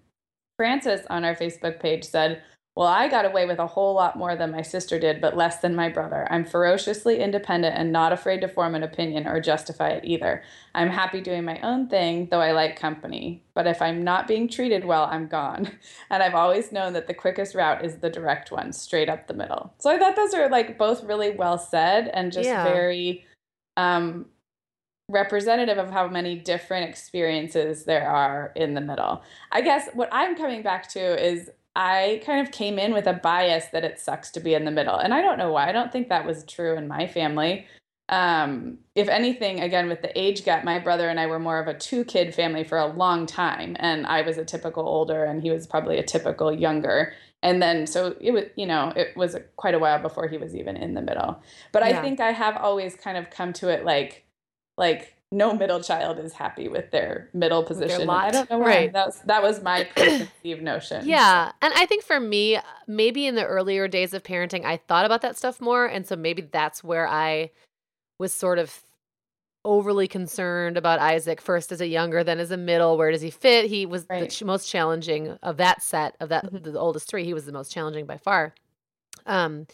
[0.58, 2.44] Francis on our Facebook page said,
[2.76, 5.60] Well, I got away with a whole lot more than my sister did, but less
[5.60, 6.28] than my brother.
[6.30, 10.44] I'm ferociously independent and not afraid to form an opinion or justify it either.
[10.76, 13.44] I'm happy doing my own thing, though I like company.
[13.56, 15.72] But if I'm not being treated well, I'm gone.
[16.12, 19.34] And I've always known that the quickest route is the direct one, straight up the
[19.34, 19.74] middle.
[19.80, 22.64] So I thought those are like both really well said and just Yeah.
[22.64, 23.26] very
[23.78, 24.26] um,
[25.10, 29.22] representative of how many different experiences there are in the middle.
[29.52, 33.14] I guess what I'm coming back to is I kind of came in with a
[33.14, 34.98] bias that it sucks to be in the middle.
[34.98, 35.68] And I don't know why.
[35.68, 37.66] I don't think that was true in my family.
[38.10, 41.68] Um, if anything, again, with the age gap, my brother and I were more of
[41.68, 43.76] a two kid family for a long time.
[43.80, 47.14] And I was a typical older, and he was probably a typical younger.
[47.42, 50.56] And then, so it was, you know, it was quite a while before he was
[50.56, 51.42] even in the middle.
[51.72, 52.00] But Yeah.
[52.00, 54.26] I think I have always kind of come to it like,
[54.80, 58.02] like no middle child is happy with their middle position.
[58.02, 58.66] And I don't know why.
[58.66, 58.94] Right.
[58.94, 61.08] That was that was my preconceived notion.
[61.08, 61.52] Yeah.
[61.62, 65.22] And I think for me, maybe in the earlier days of parenting, I thought about
[65.22, 65.86] that stuff more.
[65.86, 67.52] And so maybe that's where I
[68.18, 68.82] was sort of
[69.66, 72.98] overly concerned about Isaac first as a younger, then as a middle.
[72.98, 73.66] Where does he fit?
[73.66, 76.64] He was the ch- most challenging of that set of that Mhm.
[76.64, 77.24] the oldest three.
[77.26, 78.56] He was the most challenging by far.
[79.28, 79.68] Um,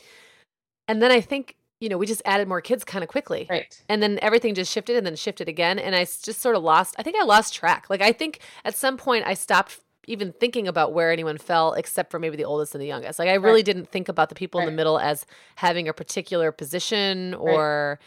[0.89, 3.81] and then I think you know we just added more kids kind of quickly, Right.
[3.89, 6.95] and then everything just shifted and then shifted again and I just sort of lost
[6.97, 10.67] i think i lost track like i think at some point i stopped even thinking
[10.67, 13.55] about where anyone fell except for maybe the oldest and the youngest like i really
[13.59, 13.65] Right.
[13.65, 15.25] didn't think about the people in the middle as
[15.57, 17.99] having a particular position or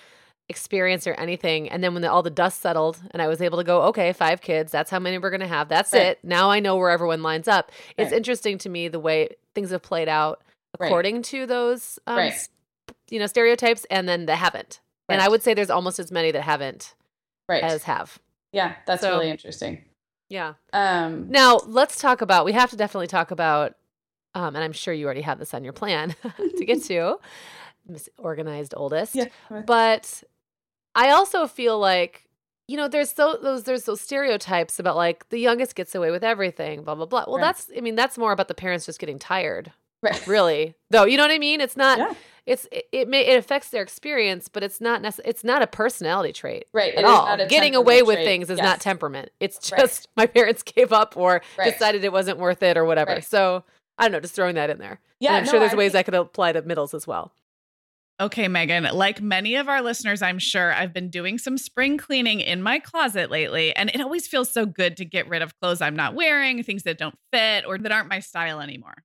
[0.49, 3.59] experience or anything and then when the, all the dust settled and i was able
[3.59, 6.07] to go okay five kids that's how many we're going to have that's Right.
[6.07, 9.71] it now i know where everyone lines up it's interesting to me the way things
[9.71, 10.41] have played out
[10.79, 10.87] Right.
[10.89, 12.49] according to those um, Right.
[13.11, 16.31] You know stereotypes and then that haven't and i would say there's almost as many
[16.31, 16.95] that haven't
[17.49, 17.63] Right.
[17.65, 18.19] as have.
[18.53, 19.83] yeah, that's So- really interesting.
[20.29, 20.53] Yeah.
[20.75, 22.45] Um, Now let's talk about.
[22.45, 23.77] We have to definitely talk about,
[24.35, 26.15] um, and I'm sure you already have this on your plan
[26.59, 27.19] to get to,
[28.19, 29.15] Organized Oldest.
[29.15, 29.29] yeah.
[29.67, 30.23] But
[30.95, 32.25] I also feel like
[32.67, 36.23] you know there's so those there's those stereotypes about like the youngest gets away with
[36.23, 37.25] everything, blah blah blah.
[37.27, 37.45] Well, Right.
[37.45, 39.73] that's I mean that's more about the parents just getting tired,
[40.03, 40.27] Right.
[40.27, 40.75] really.
[40.91, 41.63] Though you know what I mean?
[41.63, 41.97] It's not.
[41.99, 42.13] Yeah.
[42.49, 45.67] It's it, it may it affects their experience, but it's not necess- It's not a
[45.67, 46.93] personality trait Right.
[46.95, 47.27] at it is all.
[47.27, 48.27] not a Getting away with trait.
[48.27, 48.65] things is Yes.
[48.65, 49.31] not temperament.
[49.41, 49.81] It's Right.
[49.81, 51.73] just my parents gave up or Right.
[51.73, 53.13] decided it wasn't worth it or whatever.
[53.13, 53.25] Right.
[53.25, 53.65] So
[53.99, 55.01] I don't know, just throwing that in there.
[55.21, 55.31] Yeah.
[55.31, 57.33] and I'm no, sure there's I ways think- I could apply to middles as well.
[58.21, 62.41] Okay, Meagan, like many of our listeners, I'm sure I've been doing some spring cleaning
[62.41, 65.81] in my closet lately, and it always feels so good to get rid of clothes
[65.81, 69.05] I'm not wearing, things that don't fit or that aren't my style anymore.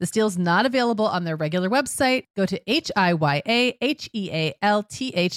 [0.00, 2.24] This deal is not available on their regular website.
[2.34, 3.42] Go to H-I-Y-A-H-E-A-L-T-H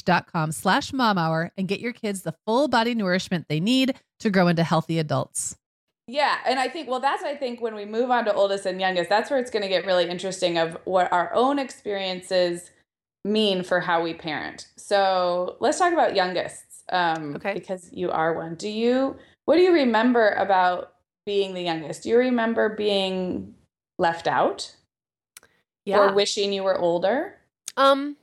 [0.05, 4.29] dot com slash momhour and get your kids the full body nourishment they need to
[4.29, 5.57] grow into healthy adults.
[6.07, 8.79] Yeah, and I think well that's I think when we move on to oldest and
[8.79, 12.71] youngest, that's where it's going to get really interesting of what our own experiences
[13.25, 14.67] mean for how we parent.
[14.75, 17.53] So let's talk about youngest, um, Okay.
[17.53, 18.55] because you are one.
[18.55, 20.93] Do you what do you remember about
[21.25, 22.03] being the youngest?
[22.03, 23.55] Do you remember being
[24.03, 24.75] left out
[25.85, 25.99] Yeah.
[25.99, 27.39] or wishing you were older?
[27.77, 28.17] Um,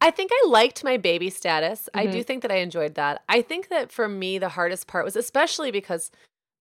[0.00, 1.88] I think I liked my baby status.
[1.94, 2.12] I Mhm.
[2.12, 3.22] do think that I enjoyed that.
[3.30, 6.10] I think that for me, the hardest part was especially because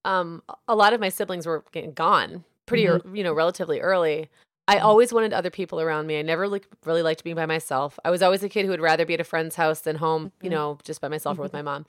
[0.06, 4.30] um, a lot of my siblings were getting gone pretty, ear- you know, relatively early.
[4.68, 6.18] I always wanted other people around me.
[6.20, 8.00] I never like, really liked being by myself.
[8.06, 10.32] I was always a kid who would rather be at a friend's house than home,
[10.44, 10.54] you Mhm.
[10.54, 11.88] know, just by myself or with my mom.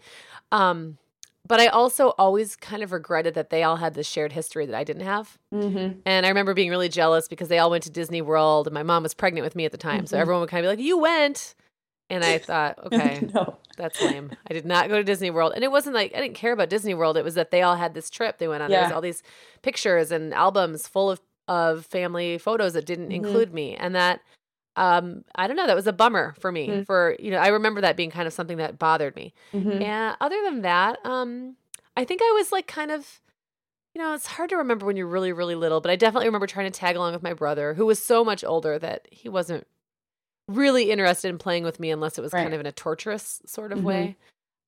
[0.51, 0.97] Um,
[1.47, 4.75] but I also always kind of regretted that they all had this shared history that
[4.75, 5.39] I didn't have.
[5.55, 6.01] Mm-hmm.
[6.05, 8.83] And I remember being really jealous because they all went to Disney World and my
[8.83, 10.07] mom was pregnant with me at the time.
[10.07, 10.21] So Mhm.
[10.21, 11.55] everyone would kind of be like, You went.
[12.09, 13.57] And I thought, okay, no.
[13.77, 14.31] that's lame.
[14.49, 15.53] I did not go to Disney World.
[15.55, 17.17] And it wasn't like I didn't care about Disney World.
[17.17, 18.71] It was that they all had this trip they went on.
[18.71, 19.23] There was all these
[19.63, 23.15] pictures and albums full of, of family photos that didn't Mhm.
[23.17, 23.75] include me.
[23.75, 24.21] And that
[24.77, 26.69] um, I don't know, that was a bummer for me.
[26.69, 26.87] Mm.
[26.87, 29.33] For you know, I remember that being kind of something that bothered me.
[29.53, 29.83] Mhm.
[29.83, 31.57] And other than that, um,
[31.97, 33.21] I think I was like kind of,
[33.95, 36.47] you know, it's hard to remember when you're really, really little, but I definitely remember
[36.47, 39.67] trying to tag along with my brother, who was so much older that he wasn't
[40.49, 42.43] really interested in playing with me unless it was Right.
[42.43, 43.85] kind of in a torturous sort of Mhm.
[43.85, 44.17] way.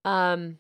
[0.05, 0.59] Um,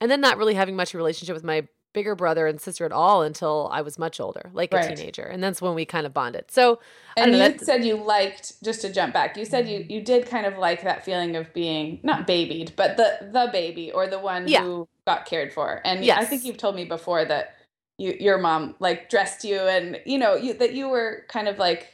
[0.00, 3.22] and then not really having much relationship with my bigger brother and sister at all
[3.22, 4.90] until I was much older, like Right.
[4.90, 5.22] a teenager.
[5.22, 6.50] And that's when we kind of bonded.
[6.50, 6.80] So
[7.16, 9.36] And you said you liked just to jump back.
[9.36, 9.90] You said you mm-hmm.
[9.90, 13.90] you did kind of like that feeling of being not babied, but the the baby
[13.90, 14.62] or the one Yeah.
[14.62, 15.80] who got cared for.
[15.84, 17.56] And I think you've told me before that
[17.98, 21.58] you your mom like dressed you and you know you that you were kind of
[21.58, 21.88] like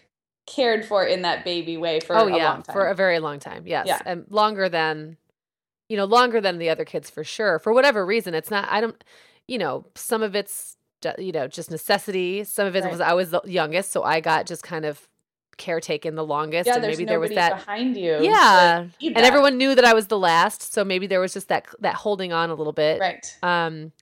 [0.46, 2.72] cared for in that baby way for oh a yeah, long time.
[2.72, 3.66] for a very long time.
[3.66, 4.00] Yes, Yeah.
[4.06, 5.16] and longer than,
[5.88, 7.58] you know, longer than the other kids for sure.
[7.58, 8.68] For whatever reason, it's not.
[8.70, 9.02] I don't,
[9.48, 10.76] you know, some of it's
[11.18, 12.44] you know just necessity.
[12.44, 12.90] Some of it Right.
[12.90, 15.08] was I was the youngest, so I got just kind of
[15.58, 17.64] caretaken the longest, yeah, and maybe there was nobody that.
[17.64, 18.18] behind you.
[18.22, 21.66] Yeah, and everyone knew that I was the last, so maybe there was just that
[21.80, 23.00] that holding on a little bit.
[23.00, 23.38] right.
[23.42, 23.92] Um,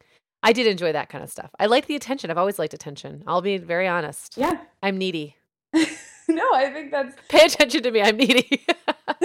[0.42, 1.50] I did enjoy that kind of stuff.
[1.58, 2.30] I like the attention.
[2.30, 3.24] I've always liked attention.
[3.26, 4.36] I'll be very honest.
[4.36, 4.58] Yeah.
[4.82, 5.36] I'm needy.
[6.28, 8.02] no, I think that's Pay attention to me.
[8.02, 8.66] I'm needy.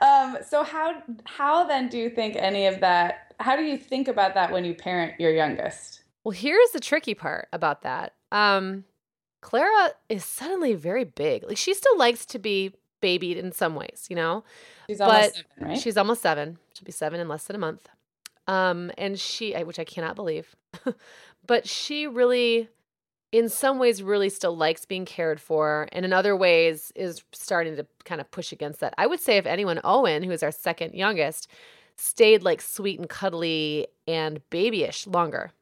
[0.00, 3.31] um, so how how then do you think any of that?
[3.42, 6.02] How do you think about that when you parent your youngest?
[6.24, 8.14] Well, here's the tricky part about that.
[8.30, 8.84] Um,
[9.40, 11.42] Clara is suddenly very big.
[11.46, 14.44] Like she still likes to be babied in some ways, you know.
[14.86, 15.78] She's almost But seven, right?
[15.78, 16.58] She's almost seven.
[16.72, 17.88] She'll be seven in less than a month.
[18.46, 20.56] Um, and she, which I cannot believe,
[21.46, 22.68] but she really,
[23.30, 27.76] in some ways, really still likes being cared for, and in other ways, is starting
[27.76, 28.94] to kind of push against that.
[28.98, 31.46] I would say, if anyone, Owen, who is our second youngest,
[31.96, 35.52] stayed like sweet and cuddly and babyish longer.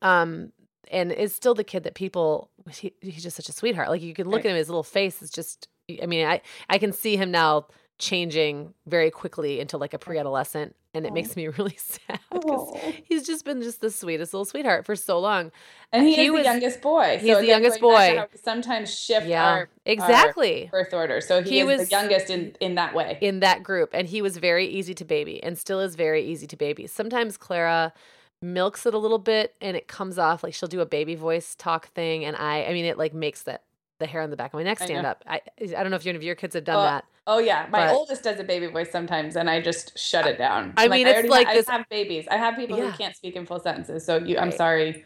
[0.00, 0.52] Um,
[0.90, 2.50] and is still the kid that people.
[2.70, 3.88] He, he's just such a sweetheart.
[3.88, 4.46] Like you can look Right.
[4.46, 5.68] at him, his little face is just.
[6.02, 7.66] I mean, I I can see him now
[7.98, 12.92] changing very quickly into like a pre-adolescent and it makes me really sad 'cause Oh.
[13.04, 15.50] he's just been just the sweetest little sweetheart for so long
[15.92, 17.18] And he, He is was- the youngest boy.
[17.20, 18.40] he's the again, youngest going back to boy.
[18.44, 21.20] sometimes shift yeah our exactly birth order.
[21.20, 23.18] So he, He was- the youngest in in that way.
[23.20, 26.46] in that group and he was very easy to baby and still is very easy
[26.46, 27.92] to baby sometimes clara
[28.40, 31.54] milks it a little bit and it comes off like she'll do a baby voice
[31.54, 33.62] talk thing and i i mean it like makes that
[34.00, 35.10] the hair on the back of my neck stand know.
[35.10, 37.38] up i i don't know if any of your kids have done Oh, that Oh
[37.38, 40.74] yeah, my But- oldest does a baby voice sometimes, and I just shut it down.
[40.76, 42.26] I I'm mean, I it's like ha- this- I have babies.
[42.30, 42.90] I have people Yeah.
[42.90, 44.04] who can't speak in full sentences.
[44.04, 45.04] So you, I'm sorry.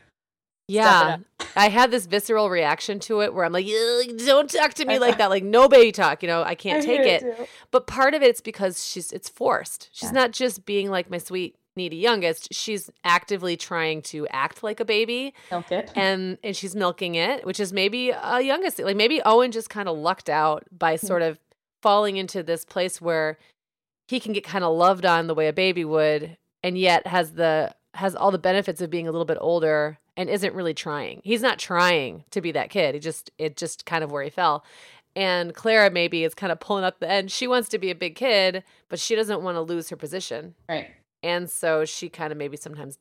[0.68, 1.18] yeah
[1.56, 3.66] i had this visceral reaction to it where i'm like
[4.26, 6.86] don't talk to me like that like no baby talk you know i can't I
[6.86, 7.46] take it too.
[7.70, 9.88] But part of it's because she's it's forced.
[9.92, 10.20] She's Yeah.
[10.22, 12.52] not just being like my sweet needy youngest.
[12.54, 15.92] She's actively trying to act like a baby Milk it.
[15.94, 19.88] and and she's milking it, which is maybe a youngest like maybe Owen just kind
[19.88, 21.06] of lucked out by Hmm.
[21.06, 21.38] sort of
[21.82, 23.38] falling into this place where
[24.08, 27.32] he can get kind of loved on the way a baby would and yet has
[27.32, 31.20] the has all the benefits of being a little bit older and isn't really trying.
[31.24, 32.94] He's not trying to be that kid.
[32.94, 34.64] He just it just kind of where he fell.
[35.14, 37.30] And Clara maybe is kind of pulling up the end.
[37.30, 40.54] She wants to be a big kid, but she doesn't want to lose her position.
[40.68, 40.90] right.
[41.22, 42.98] And so she kind of maybe sometimes,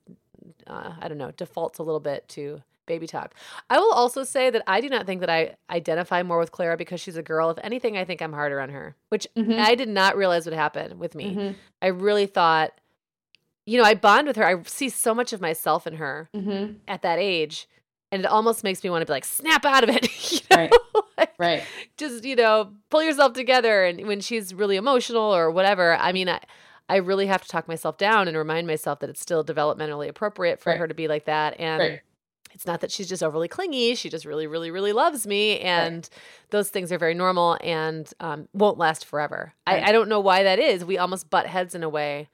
[0.66, 3.34] uh, I don't know, defaults a little bit to baby talk.
[3.70, 6.78] I will also say that I do not think that I identify more with Clara
[6.78, 7.50] because she's a girl.
[7.50, 9.60] If anything, I think I'm harder on her, which Mhm.
[9.60, 11.36] I did not realize would happen with me.
[11.36, 11.56] Mhm.
[11.82, 12.74] I really thought,
[13.66, 14.46] you know, I bond with her.
[14.46, 16.76] I see so much of myself in her Mhm.
[16.88, 17.68] at that age.
[18.12, 20.04] And it almost makes me want to be like, snap out of it.
[20.32, 20.58] you know?
[20.58, 20.74] Right.
[21.18, 21.64] Like, Right.
[21.96, 26.28] just you know pull yourself together and when she's really emotional or whatever i mean
[26.28, 26.42] i
[26.90, 30.60] I really have to talk myself down and remind myself that it's still developmentally appropriate
[30.60, 30.78] for Right.
[30.80, 31.60] her to be like that.
[31.60, 32.02] And Right.
[32.56, 33.96] It's not that she's just overly clingy.
[33.96, 35.60] She just really, really, really loves me.
[35.60, 36.10] And
[36.52, 39.54] those things are very normal and um, won't last forever.
[39.68, 39.84] Right.
[39.84, 40.86] I, I don't know why that is.
[40.86, 42.30] We almost butt heads in a way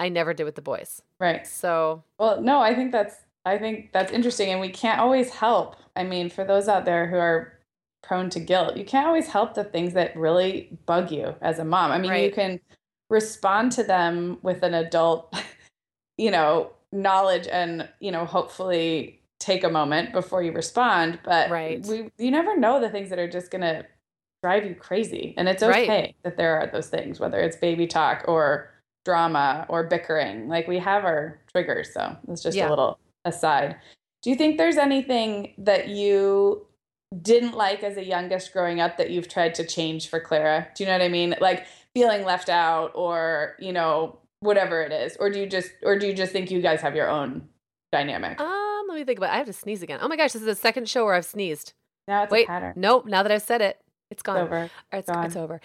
[0.00, 1.02] I never did with the boys.
[1.20, 1.46] Right.
[1.46, 3.14] So, Well, no, I think that's
[3.46, 5.76] I think that's interesting and we can't always help.
[5.94, 7.58] I mean, for those out there who are
[8.02, 11.64] prone to guilt, you can't always help the things that really bug you as a
[11.64, 11.92] mom.
[11.92, 12.60] I mean, you can
[13.08, 15.32] respond to them with an adult,
[16.18, 21.84] you know, knowledge and, you know, hopefully take a moment before you respond, but Right.
[21.86, 23.84] we you never know the things that are just going to
[24.42, 25.34] drive you crazy.
[25.36, 25.88] And it's Right.
[25.90, 28.70] okay that there are those things, whether it's baby talk or
[29.04, 30.48] drama or bickering.
[30.48, 31.92] Like we have our triggers.
[31.92, 32.68] So it's just Yeah.
[32.68, 33.76] a little aside.
[34.22, 36.66] Do you think there's anything that you
[37.22, 40.68] didn't like as a youngest growing up that you've tried to change for Clara?
[40.74, 41.34] Do you know what I mean?
[41.40, 45.16] Like feeling left out or, you know, whatever it is.
[45.18, 47.48] Or do you just or do you just think you guys have your own
[47.92, 48.40] dynamic?
[48.40, 49.34] um, let me think about it.
[49.34, 49.98] I have to sneeze again.
[50.02, 51.72] Oh my gosh, this is the second show where I've sneezed.
[52.08, 52.72] now it's Wait, a pattern.
[52.76, 53.06] nope.
[53.06, 53.78] Now that I've said it,
[54.10, 54.38] it's It's gone.
[54.38, 54.70] over.
[54.92, 55.24] It's, Gone.
[55.26, 55.60] it's over.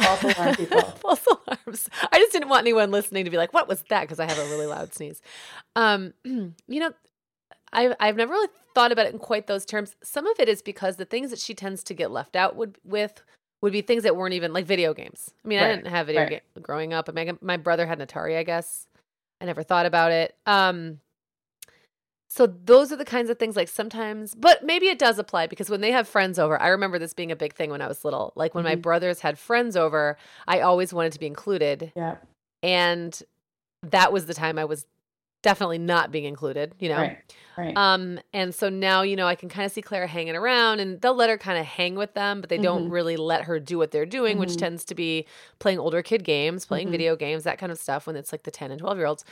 [0.00, 0.80] False alarm, people.
[0.82, 1.88] False alarms.
[2.12, 4.38] I just didn't want anyone listening to be like, "What was that?" Because I have
[4.38, 5.20] a really loud sneeze.
[5.74, 6.92] Um, you know,
[7.72, 9.96] I've I've never really thought about it in quite those terms.
[10.02, 12.76] Some of it is because the things that she tends to get left out would
[12.84, 13.22] with
[13.62, 15.30] would be things that weren't even like video games.
[15.44, 16.30] I mean, I didn't have video right.
[16.30, 17.08] game growing up.
[17.08, 18.36] I mean, my brother had an Atari.
[18.36, 18.86] I guess
[19.40, 20.34] I never thought about it.
[20.44, 21.00] Um,
[22.36, 25.70] so those are the kinds of things like sometimes, but maybe it does apply because
[25.70, 28.04] when they have friends over, I remember this being a big thing when I was
[28.04, 28.34] little.
[28.36, 28.82] Like when my Mhm.
[28.82, 31.92] brothers had friends over, I always wanted to be included.
[31.96, 32.16] Yeah.
[32.62, 33.22] And
[33.82, 34.84] that was the time I was
[35.42, 36.98] definitely not being included, you know?
[36.98, 37.36] Right.
[37.56, 37.76] Right.
[37.78, 41.00] Um, and so now, you know, I can kind of see Clara hanging around and
[41.00, 42.90] they'll let her kind of hang with them, but they don't Mhm.
[42.90, 44.58] really let her do what they're doing, which Mhm.
[44.58, 45.26] tends to be
[45.58, 46.90] playing older kid games, playing Mhm.
[46.90, 49.24] video games, that kind of stuff when it's like the 10 and 12 year olds.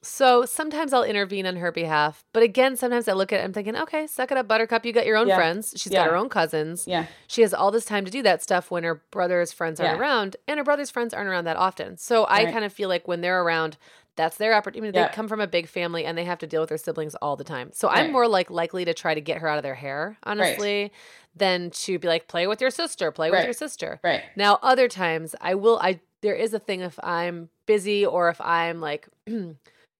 [0.00, 2.24] So sometimes I'll intervene on her behalf.
[2.32, 4.86] But again, sometimes I look at it, I'm thinking, okay, suck it up, Buttercup.
[4.86, 5.34] You got your own Yeah.
[5.34, 5.74] friends.
[5.76, 6.86] She's got her own cousins.
[6.86, 7.06] yeah.
[7.26, 9.98] She has all this time to do that stuff when her brother's friends aren't Yeah.
[10.00, 11.96] around, and her brother's friends aren't around that often.
[11.96, 12.52] So I Right.
[12.52, 13.76] kind of feel like when they're around,
[14.14, 14.96] that's their opportunity.
[14.96, 15.08] Yeah.
[15.08, 17.36] They come from a big family and they have to deal with their siblings all
[17.36, 17.70] the time.
[17.72, 17.98] So Right.
[17.98, 20.92] I'm more like likely to try to get her out of their hair, honestly,
[21.36, 24.00] than to be like, play with your sister, play with your sister.
[24.02, 24.22] Right.
[24.36, 28.40] Now, other times I will, I, there is a thing if I'm busy or if
[28.40, 29.08] I'm like,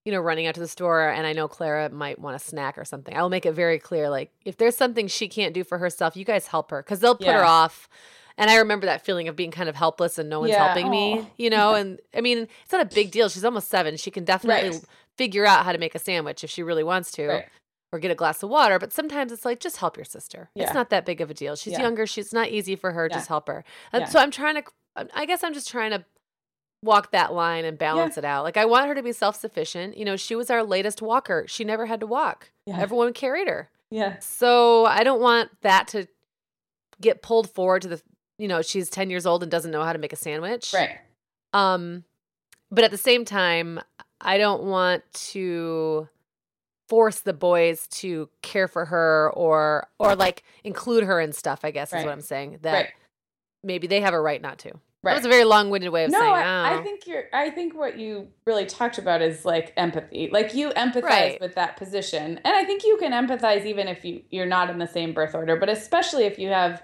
[0.09, 2.79] you know, running out to the store and I know Clara might want a snack
[2.79, 5.77] or something, I'll make it very clear like, if there's something she can't do for
[5.77, 7.87] herself, you guys help her because they'll put her off.
[8.35, 10.65] And I remember that feeling of being kind of helpless and no one's Yeah.
[10.65, 11.75] helping me, you know?
[11.75, 13.29] And I mean, it's not a big deal.
[13.29, 13.97] She's almost seven.
[13.97, 14.83] She can definitely Right.
[15.15, 17.27] figure out how to make a sandwich if she really wants to.
[17.27, 17.45] Right.
[17.91, 20.49] Or get a glass of water, but sometimes it's like just help your sister.
[20.55, 20.63] Yeah.
[20.63, 21.55] It's not that big of a deal.
[21.55, 21.81] She's Yeah.
[21.81, 22.07] younger.
[22.07, 23.07] She's not easy for her.
[23.09, 23.17] Yeah.
[23.17, 23.63] Just help her.
[23.93, 24.07] And Yeah.
[24.09, 24.63] So I'm trying to.
[25.13, 26.03] I guess I'm just trying to
[26.81, 28.43] walk that line and balance it out.
[28.43, 29.97] Like I want her to be self sufficient.
[29.97, 31.45] You know, she was our latest walker.
[31.47, 32.51] She never had to walk.
[32.65, 32.79] Yeah.
[32.79, 33.69] Everyone carried her.
[33.91, 34.19] Yeah.
[34.19, 36.07] So I don't want that to
[37.01, 38.01] get pulled forward to the.
[38.37, 40.73] You know, she's ten years old and doesn't know how to make a sandwich.
[40.73, 40.97] Right.
[41.51, 42.05] Um,
[42.71, 43.81] but at the same time,
[44.21, 46.07] I don't want to
[46.87, 51.65] force the boys to care for her or or like include her in stuff.
[51.65, 52.59] I guess is what I'm saying.
[52.61, 52.89] That Right.
[53.63, 54.71] maybe they have a right not to.
[55.01, 55.13] Right.
[55.13, 56.33] That was a very long-winded way of no, saying.
[56.33, 56.79] I, oh.
[56.79, 57.23] I think you're.
[57.31, 60.29] I think what you really talked about is like empathy.
[60.31, 61.41] Like you empathize Right.
[61.41, 64.77] with that position, and I think you can empathize even if you you're not in
[64.77, 66.83] the same birth order, but especially if you have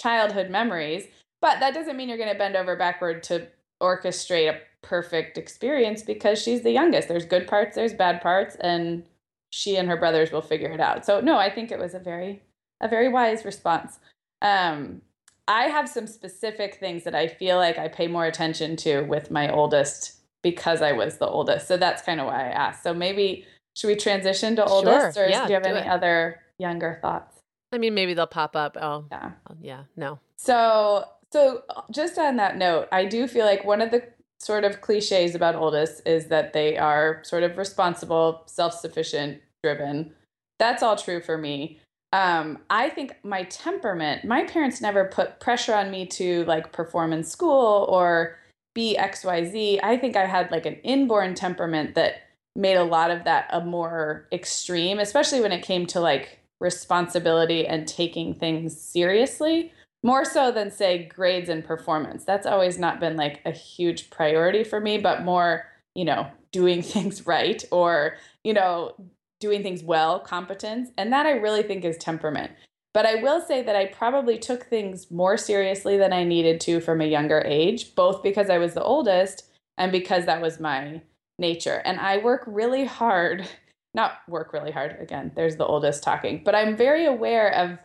[0.00, 1.08] childhood memories.
[1.40, 3.48] But that doesn't mean you're going to bend over backward to
[3.82, 7.08] orchestrate a perfect experience because she's the youngest.
[7.08, 9.04] There's good parts, there's bad parts, and
[9.50, 11.04] she and her brothers will figure it out.
[11.04, 12.42] So no, I think it was a very
[12.80, 13.98] a very wise response.
[14.40, 15.02] Um,
[15.48, 19.30] I have some specific things that I feel like I pay more attention to with
[19.30, 21.68] my oldest because I was the oldest.
[21.68, 22.82] So that's kind of why I asked.
[22.82, 23.44] So maybe
[23.76, 25.26] should we transition to oldest, Sure.
[25.26, 25.86] or Yeah, do you have do any it.
[25.90, 27.36] other younger thoughts?
[27.72, 28.76] I mean, maybe they'll pop up.
[28.80, 29.32] Oh, Yeah.
[29.50, 29.82] oh, yeah.
[29.96, 30.18] No.
[30.38, 34.02] So, so uh, just on that note, I do feel like one of the
[34.40, 40.12] sort of cliches about oldest is that they are sort of responsible, self-sufficient, driven.
[40.58, 41.80] That's all true for me.
[42.12, 47.12] Um, I think my temperament, my parents never put pressure on me to like perform
[47.12, 48.38] in school or
[48.74, 49.80] be XYZ.
[49.82, 52.22] I think I had like an inborn temperament that
[52.54, 57.66] made a lot of that a more extreme, especially when it came to like responsibility
[57.66, 63.16] and taking things seriously more so than say grades and performance that's always not been
[63.16, 68.54] like a huge priority for me but more you know doing things right or you
[68.54, 68.94] know
[69.40, 72.50] doing things well competence and that i really think is temperament
[72.94, 76.80] but i will say that i probably took things more seriously than i needed to
[76.80, 79.44] from a younger age both because i was the oldest
[79.78, 81.00] and because that was my
[81.38, 81.82] nature.
[81.84, 83.46] And I work really hard,
[83.94, 87.78] not work really hard, again, there's the oldest talking, but I'm very aware of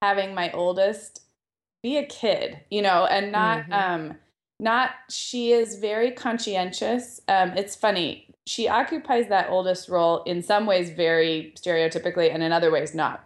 [0.00, 1.20] having my oldest
[1.82, 3.72] be a kid, you know, and not, mm-hmm.
[3.72, 4.18] um,
[4.60, 7.20] not, she is very conscientious.
[7.26, 8.31] Um, it's funny.
[8.46, 13.24] She occupies that oldest role in some ways very stereotypically and in other ways not.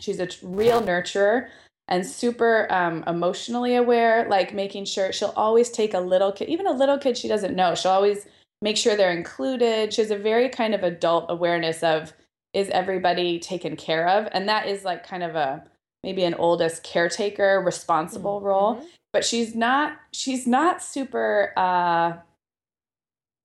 [0.00, 1.48] She's a real nurturer
[1.88, 6.66] and super um, emotionally aware, like making sure she'll always take a little kid, even
[6.66, 7.74] a little kid she doesn't know.
[7.74, 8.26] She'll always
[8.62, 9.92] make sure they're included.
[9.92, 12.12] She has a very kind of adult awareness of
[12.52, 14.28] is everybody taken care of?
[14.32, 15.64] And that is like kind of a
[16.02, 18.46] maybe an oldest caretaker responsible mm-hmm.
[18.46, 18.86] role.
[19.12, 22.14] But she's not she's not super uh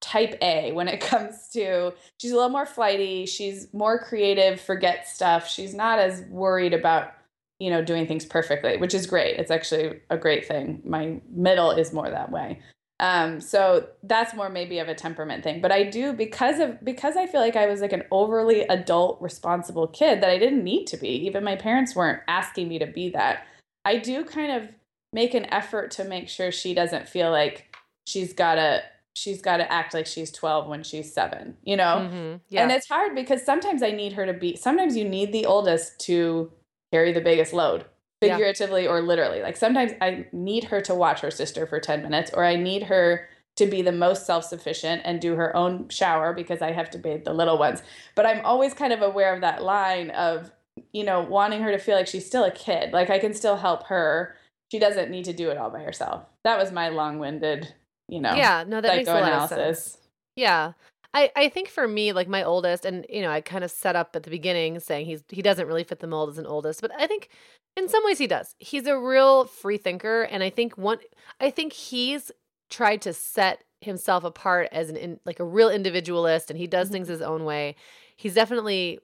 [0.06, 5.08] type A when it comes to she's a little more flighty, she's more creative, forget
[5.08, 5.48] stuff.
[5.50, 7.14] She's not as worried about
[7.60, 11.72] you know doing things perfectly which is great it's actually a great thing my middle
[11.72, 12.60] is more that way
[13.00, 15.60] um, so that's more maybe of a temperament thing.
[15.62, 19.22] But I do because of because I feel like I was like an overly adult
[19.22, 21.10] responsible kid that I didn't need to be.
[21.10, 23.46] Even my parents weren't asking me to be that.
[23.84, 24.70] I do kind of
[25.12, 27.76] make an effort to make sure she doesn't feel like
[28.08, 28.84] she's gotta
[29.16, 32.08] she's gotta act like she's 12 when she's seven, you know?
[32.10, 32.38] Mm-hmm.
[32.50, 32.64] Yeah.
[32.64, 36.00] And it's hard because sometimes I need her to be sometimes you need the oldest
[36.02, 36.52] to
[36.92, 37.86] carry the biggest load
[38.22, 38.90] figuratively yeah.
[38.90, 39.42] or literally.
[39.42, 42.84] Like sometimes I need her to watch her sister for 10 minutes, or I need
[42.84, 46.90] her to be the most self sufficient and do her own shower because I have
[46.92, 47.82] to bathe the little ones.
[48.16, 50.52] But I'm always kind of aware of that line of,
[50.92, 52.92] you know, wanting her to feel like she's still a kid.
[52.92, 54.36] Like I can still help her.
[54.72, 56.26] She doesn't need to do it all by herself.
[56.44, 57.74] That was my long winded,
[58.08, 58.36] you know.
[58.36, 59.98] Yeah, no, that makes a lot of sense.
[60.36, 60.74] Yeah.
[61.14, 63.96] I, I think for me, like my oldest, and you know, I kind of set
[63.96, 66.82] up at the beginning saying he's he doesn't really fit the mold as an oldest,
[66.82, 67.30] but I think
[67.78, 68.54] in some ways he does.
[68.60, 70.98] He's a real free thinker, and I think one,
[71.40, 72.32] I think he's
[72.70, 76.88] tried to set himself apart as an in, like a real individualist, and he does
[76.88, 76.94] mm-hmm.
[76.94, 77.78] things his own way.
[78.18, 79.00] He's definitely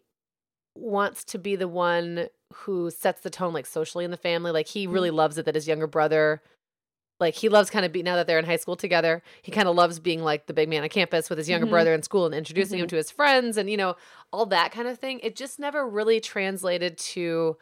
[0.75, 4.51] wants to be the one who sets the tone like socially in the family.
[4.51, 5.17] Like he really mm-hmm.
[5.17, 6.41] loves it that his younger brother
[7.21, 9.67] like he loves kind of being now that they're in high school together he kind
[9.67, 11.73] of loves being like the big man on campus with his younger mm-hmm.
[11.73, 12.83] brother in school and introducing mm-hmm.
[12.83, 13.95] him to his friends and you know
[14.33, 17.55] all that kind of thing it just never really translated to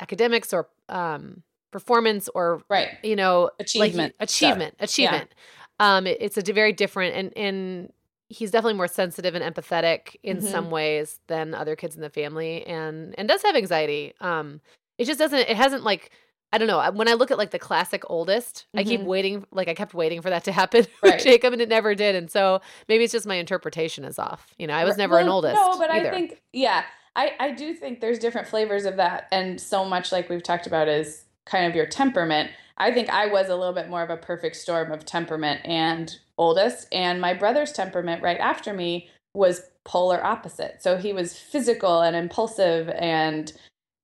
[0.00, 4.88] academics or um performance or right you know achievement like, achievement stuff.
[4.88, 5.34] achievement
[5.80, 5.96] yeah.
[5.96, 7.92] um it, it's a very different and and
[8.30, 10.46] he's definitely more sensitive and empathetic in mm-hmm.
[10.46, 14.60] some ways than other kids in the family and and does have anxiety um
[14.98, 16.10] it just doesn't it hasn't like
[16.52, 16.90] I don't know.
[16.92, 18.78] When I look at like the classic oldest, mm-hmm.
[18.78, 19.08] I keep mm-hmm.
[19.08, 19.46] waiting.
[19.50, 21.14] Like I kept waiting for that to happen right.
[21.14, 22.14] with Jacob, and it never did.
[22.14, 24.46] And so maybe it's just my interpretation is off.
[24.58, 25.54] You know, I was never well, an oldest.
[25.56, 26.08] No, but either.
[26.08, 26.84] I think yeah,
[27.14, 30.66] I I do think there's different flavors of that, and so much like we've talked
[30.66, 32.50] about is kind of your temperament.
[32.78, 36.16] I think I was a little bit more of a perfect storm of temperament and
[36.38, 40.82] oldest, and my brother's temperament right after me was polar opposite.
[40.82, 43.52] So he was physical and impulsive, and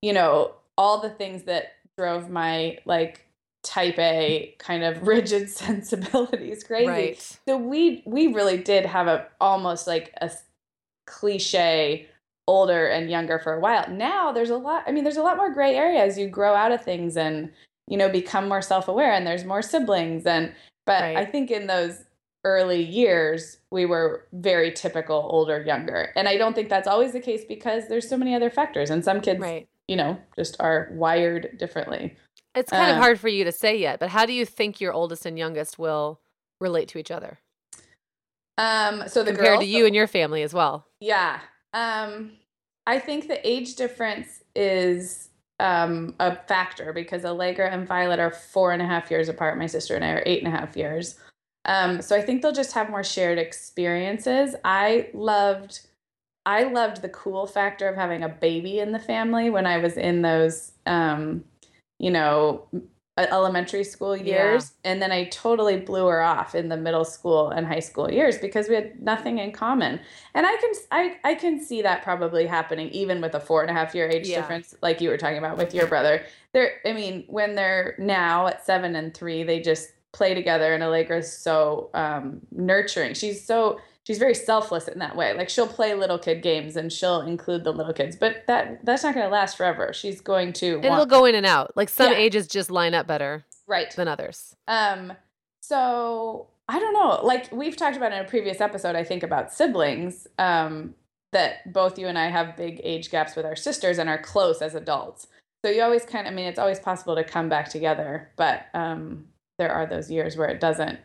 [0.03, 3.27] you know all the things that drove my like
[3.63, 6.87] type A kind of rigid sensibilities crazy.
[6.87, 7.39] Right.
[7.49, 10.31] So we we really did have a almost like a
[11.07, 12.09] cliche
[12.47, 13.89] older and younger for a while.
[13.89, 16.73] Now there's a lot I mean there's a lot more gray areas you grow out
[16.73, 17.51] of things and
[17.89, 20.53] you know become more self-aware and there's more siblings and
[20.87, 21.17] but right.
[21.17, 22.05] I think in those
[22.45, 26.13] early years we were very typical older younger.
[26.15, 29.03] And I don't think that's always the case because there's so many other factors and
[29.03, 32.17] some kids right you know, just are wired differently.
[32.55, 34.93] It's kind of hard for you to say yet, but how do you think your
[34.93, 36.21] oldest and youngest will
[36.61, 37.41] relate to each other?
[38.57, 40.87] Um, so the compared girls, to you and your family as well.
[41.01, 41.41] Yeah.
[41.73, 42.33] Um,
[42.87, 48.73] I think the age difference is um, a factor because Allegra and Violet are four
[48.73, 49.59] and a half years apart.
[49.59, 51.19] My sister and I are eight and a half years.
[51.65, 54.55] Um, so I think they'll just have more shared experiences.
[54.65, 55.81] I loved
[56.47, 59.97] I loved the cool factor of having a baby in the family when I was
[59.97, 61.45] in those, um,
[61.99, 62.67] you know,
[63.17, 64.73] elementary school years.
[64.85, 64.91] Yeah.
[64.91, 68.39] And then I totally blew her off in the middle school and high school years
[68.39, 70.01] because we had nothing in common.
[70.35, 73.71] And I can, I, I can see that probably happening even with a four and
[73.71, 74.41] a half year age yeah.
[74.41, 76.25] difference, like you were talking about with your brother.
[76.53, 80.83] They're, I mean, when they're now at seven and three, they just play together and
[80.83, 83.15] Allegra's so um, nurturing.
[83.15, 85.35] She's so, she's very selfless in that way.
[85.35, 89.03] Like she'll play little kid games and she'll include the little kids, but that that's
[89.03, 89.93] not going to last forever.
[89.93, 91.77] She's going to It'll want- go in and out.
[91.77, 92.19] Like some yeah.
[92.19, 94.55] ages just line up better right than others.
[94.69, 95.15] Um
[95.63, 97.21] so I don't know.
[97.23, 100.95] Like we've talked about in a previous episode I think about siblings um
[101.33, 104.63] that both you and I have big age gaps with our sisters and are close
[104.63, 105.27] as adults.
[105.65, 108.67] So you always kind of I mean it's always possible to come back together, but
[108.75, 109.27] um
[109.59, 110.99] there are those years where it doesn't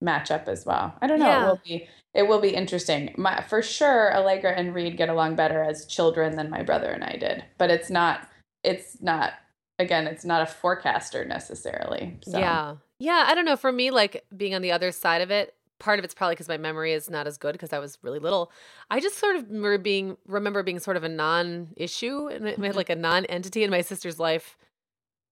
[0.00, 0.94] match up as well.
[1.00, 1.26] I don't know.
[1.26, 1.44] Yeah.
[1.44, 3.14] It will be it will be interesting.
[3.18, 7.04] My, for sure, Allegra and Reed get along better as children than my brother and
[7.04, 7.44] I did.
[7.58, 8.26] But it's not.
[8.64, 9.34] It's not.
[9.78, 12.18] Again, it's not a forecaster necessarily.
[12.22, 12.38] So.
[12.38, 12.76] Yeah.
[12.98, 13.24] Yeah.
[13.26, 13.56] I don't know.
[13.56, 16.48] For me, like being on the other side of it, part of it's probably because
[16.48, 18.50] my memory is not as good because I was really little.
[18.90, 22.76] I just sort of remember being remember being sort of a non-issue and Mm-hmm.
[22.76, 24.56] like a non-entity in my sister's life.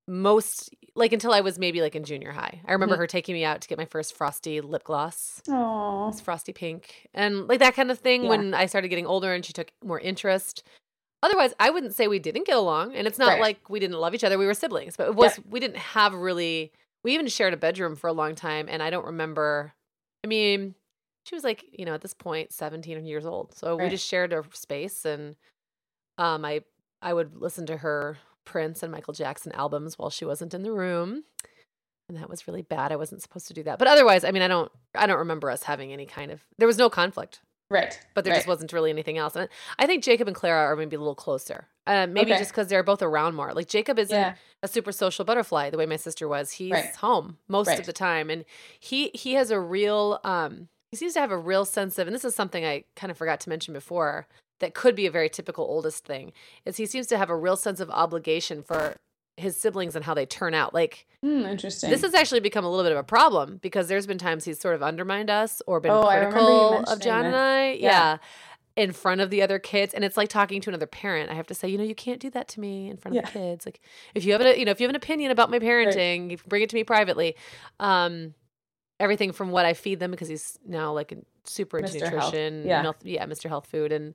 [0.07, 2.61] Most like until I was maybe like in junior high.
[2.67, 2.99] I remember Mhm.
[2.99, 5.43] her taking me out to get my first frosty lip gloss.
[5.49, 6.09] Oh.
[6.09, 8.29] It's frosty pink and like that kind of thing Yeah.
[8.29, 10.63] when I started getting older and she took more interest.
[11.23, 13.41] Otherwise, I wouldn't say we didn't get along and it's not Right.
[13.41, 14.37] like we didn't love each other.
[14.39, 16.71] We were siblings, but it was we didn't have really
[17.03, 19.73] we even shared a bedroom for a long time and I don't remember
[20.23, 20.75] I mean,
[21.27, 23.55] she was like, you know, at this point 17 years old.
[23.55, 25.37] So we just shared a space and
[26.19, 26.63] um I
[27.03, 30.73] I would listen to her Prince and Michael Jackson albums while she wasn't in the
[30.73, 31.25] room.
[32.09, 32.93] And that was really bad.
[32.93, 33.79] I wasn't supposed to do that.
[33.79, 36.67] But otherwise, I mean, I don't I don't remember us having any kind of there
[36.69, 37.41] was no conflict,
[37.71, 37.99] Right.
[38.15, 38.39] but there right.
[38.39, 39.35] just wasn't really anything else.
[39.37, 41.67] And I think Jacob and Clara are maybe a little closer.
[41.87, 42.39] Uh, maybe Okay.
[42.41, 43.55] just because they're both around more.
[43.55, 44.35] Like Jacob isn't Yeah.
[44.63, 46.53] a super social butterfly the way my sister was.
[46.53, 46.95] He's Right.
[46.97, 47.79] home most Right.
[47.81, 48.45] of the time, and
[48.81, 52.15] he he has a real um he seems to have a real sense of, and
[52.15, 54.29] this is something I kind of forgot to mention before
[54.61, 56.33] that could be a very typical oldest thing
[56.65, 58.97] is he seems to have a real sense of obligation for
[59.37, 60.73] his siblings and how they turn out.
[60.73, 61.91] Like Hmm, interesting.
[61.91, 64.61] this has actually become a little bit of a problem because there's been times he's
[64.61, 67.35] sort of undermined us or been Oh, I remember you critical of John and.
[67.37, 67.73] I.
[67.73, 67.79] Yeah.
[67.91, 68.17] Yeah.
[68.77, 69.95] In front of the other kids.
[69.95, 71.31] And it's like talking to another parent.
[71.31, 73.25] I have to say, you know, you can't do that to me in front of
[73.25, 73.67] the kids.
[73.67, 73.81] Like
[74.15, 76.37] if you have a you know, if you have an opinion about my parenting, you
[76.39, 77.35] can bring it to me privately.
[77.81, 78.35] Um
[79.01, 81.13] everything from what I feed them because he's now like
[81.45, 82.01] super into Mr.
[82.09, 82.13] Health.
[82.33, 82.65] nutrition.
[82.67, 82.83] Yeah.
[82.83, 83.49] Health- yeah, Mr.
[83.49, 84.15] Health Food and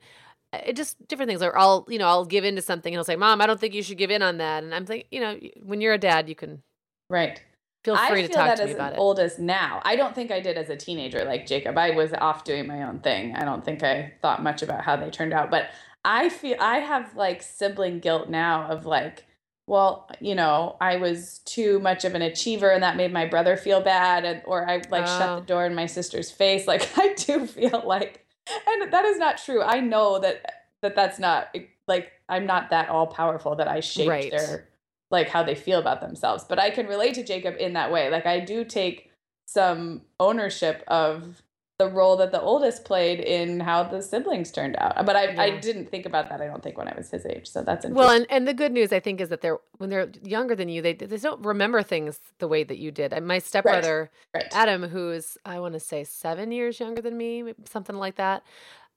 [0.54, 1.42] it just different things.
[1.42, 3.60] Or I'll, you know, I'll give in to something and he'll say, Mom, I don't
[3.60, 4.64] think you should give in on that.
[4.64, 6.64] And I'm thinking, you know, when you're a dad, you can
[7.10, 7.42] right.
[7.84, 9.00] feel I free feel to talk that to me as about it.
[9.00, 9.82] oldest now.
[9.86, 11.78] I don't think I did as a teenager like Jacob.
[11.78, 13.36] I was off doing my own thing.
[13.36, 15.52] I don't think I thought much about how they turned out.
[15.52, 15.70] But
[16.04, 19.26] I feel I have like sibling guilt now of like,
[19.68, 23.56] well, you know, I was too much of an achiever and that made my brother
[23.56, 25.36] feel bad and or I like shut Oh.
[25.42, 26.66] the door in my sister's face.
[26.68, 28.26] Like I do feel like
[28.68, 29.62] and that is not true.
[29.62, 30.46] I know that
[30.82, 34.32] that that's not eh, like I'm not that all powerful that I shape Right.
[34.32, 34.68] their
[35.12, 36.44] like how they feel about themselves.
[36.48, 38.10] But I can relate to Jacob in that way.
[38.10, 39.12] Like I do take
[39.48, 41.42] some ownership of
[41.80, 45.06] the role that the oldest played in how the siblings turned out.
[45.06, 46.42] But I, I didn't think about that.
[46.42, 47.50] I don't think when I was his age.
[47.50, 47.96] So that's interesting.
[47.96, 50.68] Well, and, and the good news I think is that they're when they're younger than
[50.68, 53.14] you, they they don't remember things the way that you did.
[53.14, 54.46] And my stepbrother right.
[54.52, 58.44] Adam, who's I want to say seven years younger than me, something like that,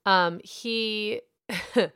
[0.05, 1.21] um, he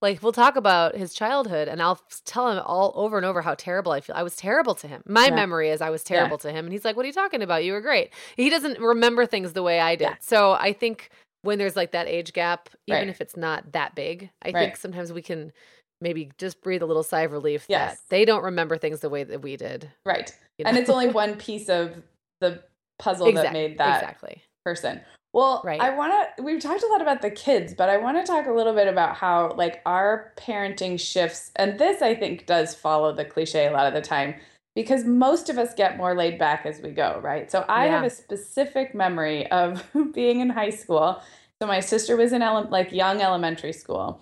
[0.00, 3.54] like we'll talk about his childhood, and I'll tell him all over and over how
[3.54, 4.14] terrible I feel.
[4.16, 5.02] I was terrible to him.
[5.06, 5.34] My Yeah.
[5.34, 7.64] memory is I was terrible to him, and he's like, "What are you talking about?
[7.64, 10.04] You were great." He doesn't remember things the way I did.
[10.04, 10.14] Yeah.
[10.20, 11.10] So I think
[11.42, 13.08] when there's like that age gap, even Right.
[13.08, 14.54] if it's not that big, I Right.
[14.54, 15.52] think sometimes we can
[16.00, 18.00] maybe just breathe a little sigh of relief Yes.
[18.00, 19.90] that they don't remember things the way that we did.
[20.06, 20.32] right.
[20.58, 22.02] you And it's only one piece of
[22.40, 22.62] the
[23.00, 24.42] puzzle that made that exactly.
[24.64, 25.00] person.
[25.38, 25.80] Well, Right.
[25.80, 28.48] I want to, we've talked a lot about the kids, but I want to talk
[28.48, 31.52] a little bit about how, like, our parenting shifts.
[31.54, 34.34] And this, I think, does follow the cliche a lot of the time
[34.74, 37.48] because most of us get more laid back as we go, right?
[37.52, 41.22] So I have a specific memory of being in high school.
[41.62, 44.20] So my sister was in ele- like young elementary school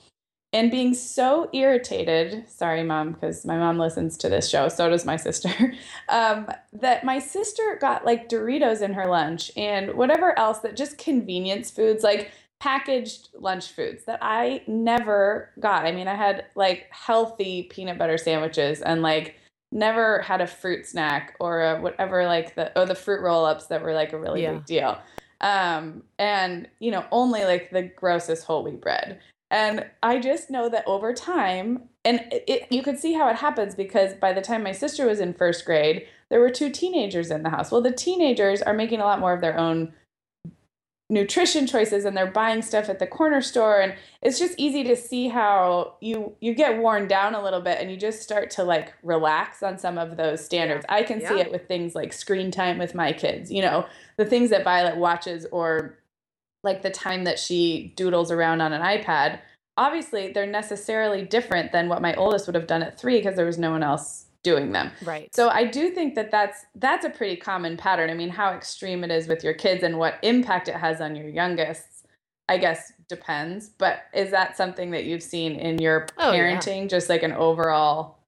[0.52, 5.04] and being so irritated sorry mom because my mom listens to this show so does
[5.04, 5.74] my sister
[6.08, 10.98] um, that my sister got like doritos in her lunch and whatever else that just
[10.98, 15.84] convenience foods like packaged lunch foods that i never got.
[15.84, 19.36] I mean i had like healthy peanut butter sandwiches and like
[19.72, 23.82] never had a fruit snack or a whatever like the or the fruit roll-ups that
[23.82, 24.52] were like a really Yeah.
[24.54, 24.98] big deal.
[25.42, 29.20] Um and you know only like the grossest whole wheat bread
[29.50, 33.36] and I just know that over time, and it, it, you could see how it
[33.36, 37.30] happens because by the time my sister was in first grade, there were two teenagers
[37.30, 37.70] in the house.
[37.70, 39.92] Well, the teenagers are making a lot more of their own
[41.08, 44.96] nutrition choices and they're buying stuff at the corner store and it's just easy to
[44.96, 48.64] see how you you get worn down a little bit and you just start to
[48.64, 50.84] like relax on some of those standards.
[50.88, 53.86] I can see it with things like screen time with my kids, you know,
[54.16, 55.96] the things that Violet watches or
[56.66, 59.38] like the time that she doodles around on an iPad,
[59.78, 63.46] obviously they're necessarily different than what my oldest would have done at three because there
[63.46, 64.90] was no one else doing them.
[65.02, 65.34] Right.
[65.34, 68.10] So I do think that that's that's a pretty common pattern.
[68.10, 71.16] I mean, how extreme it is with your kids and what impact it has on
[71.16, 72.06] your youngest,
[72.48, 73.70] I guess depends.
[73.70, 76.38] But is that something that you've seen in your Oh, yeah.
[76.38, 78.18] parenting, just like an overall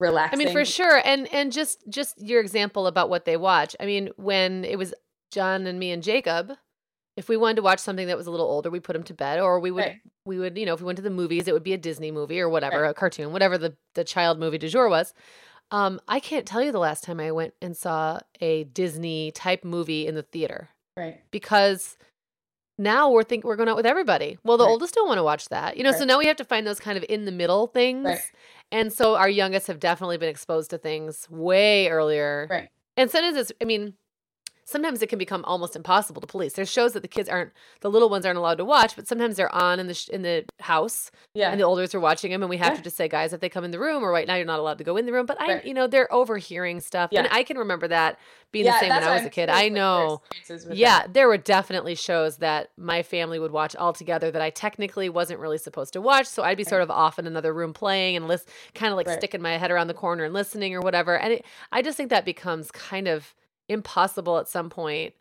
[0.00, 0.40] relaxing?
[0.40, 3.74] I mean, for sure, and and just just your example about what they watch.
[3.80, 4.92] I mean, when it was
[5.30, 6.52] John and me and Jacob,
[7.16, 9.14] if we wanted to watch something that was a little older, we put him to
[9.14, 10.00] bed, or we would Right.
[10.26, 12.10] we would you know if we went to the movies, it would be a Disney
[12.10, 12.90] movie or whatever, Right.
[12.90, 15.14] a cartoon, whatever the the child movie du jour was.
[15.70, 19.64] Um, I can't tell you the last time I went and saw a Disney type
[19.64, 21.22] movie in the theater Right.
[21.30, 21.96] because
[22.76, 24.36] now we're think we're going out with everybody.
[24.44, 24.70] Well, the Right.
[24.70, 25.92] oldest don't want to watch that, you know.
[25.92, 28.32] So now we have to find those kind of in the middle things,
[28.72, 32.68] and so our youngest have definitely been exposed to things way earlier, Right.
[32.96, 33.94] and sometimes it's, I mean,
[34.64, 36.54] sometimes it can become almost impossible to police.
[36.54, 39.36] There's shows that the kids aren't, the little ones aren't allowed to watch, but sometimes
[39.36, 41.50] they're on in the sh- in the house, Yeah.
[41.50, 42.76] and the olders are watching them, and we have Yeah.
[42.78, 44.58] to just say, guys, if they come in the room, or right now you're not
[44.60, 45.26] allowed to go in the room.
[45.26, 45.64] But I, Right.
[45.64, 48.18] you know, they're overhearing stuff, and I can remember that
[48.52, 49.48] being yeah, the same when I was I'm a kid.
[49.50, 50.22] I know.
[50.70, 51.12] Yeah, that.
[51.14, 55.40] there were definitely shows that my family would watch all together that I technically wasn't
[55.40, 56.26] really supposed to watch.
[56.26, 59.08] So I'd be sort of off in another room playing and list, kind of like
[59.08, 59.18] Right.
[59.18, 61.18] sticking my head around the corner and listening or whatever.
[61.18, 63.34] And it, I just think that becomes kind of
[63.68, 65.14] impossible at some point.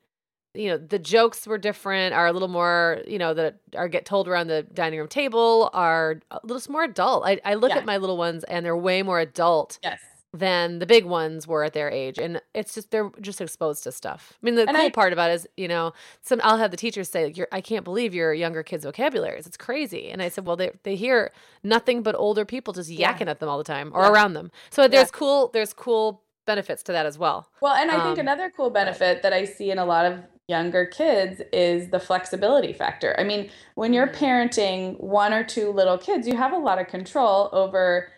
[0.56, 4.06] You know, the jokes were different, are a little more, you know, that are get
[4.06, 7.26] told around the dining room table are a little more adult.
[7.26, 7.78] I, I look Yeah.
[7.80, 10.00] at my little ones and they're way more adult Yes.
[10.32, 13.91] than the big ones were at their age and it's just they're just exposed to
[13.91, 16.58] stuff i mean the And cool I- part about it is you know some i'll
[16.58, 20.24] have the teachers say you're i can't believe your younger kids vocabularies it's crazy and
[20.24, 21.32] i said well they, they hear
[21.64, 23.14] nothing but older people just Yeah.
[23.16, 24.10] yakking at them all the time or Yeah.
[24.10, 28.00] around them so there's cool there's cool benefits to that as well Well, and I
[28.02, 30.20] think Um, another cool benefit that I see in a lot of
[30.50, 33.16] younger kids is the flexibility factor.
[33.18, 34.16] I mean, when you're Mhm.
[34.16, 38.10] parenting one or two little kids, you have a lot of control over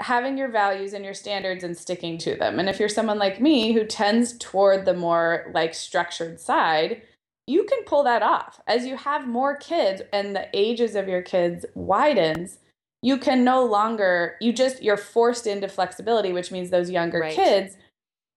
[0.00, 2.58] having your values and your standards and sticking to them.
[2.58, 7.02] And if you're someone like me who tends toward the more like structured side,
[7.46, 8.60] you can pull that off.
[8.66, 12.58] As you have more kids and the ages of your kids widens,
[13.04, 17.34] you can no longer you just you're forced into flexibility, which means those younger Right.
[17.34, 17.76] kids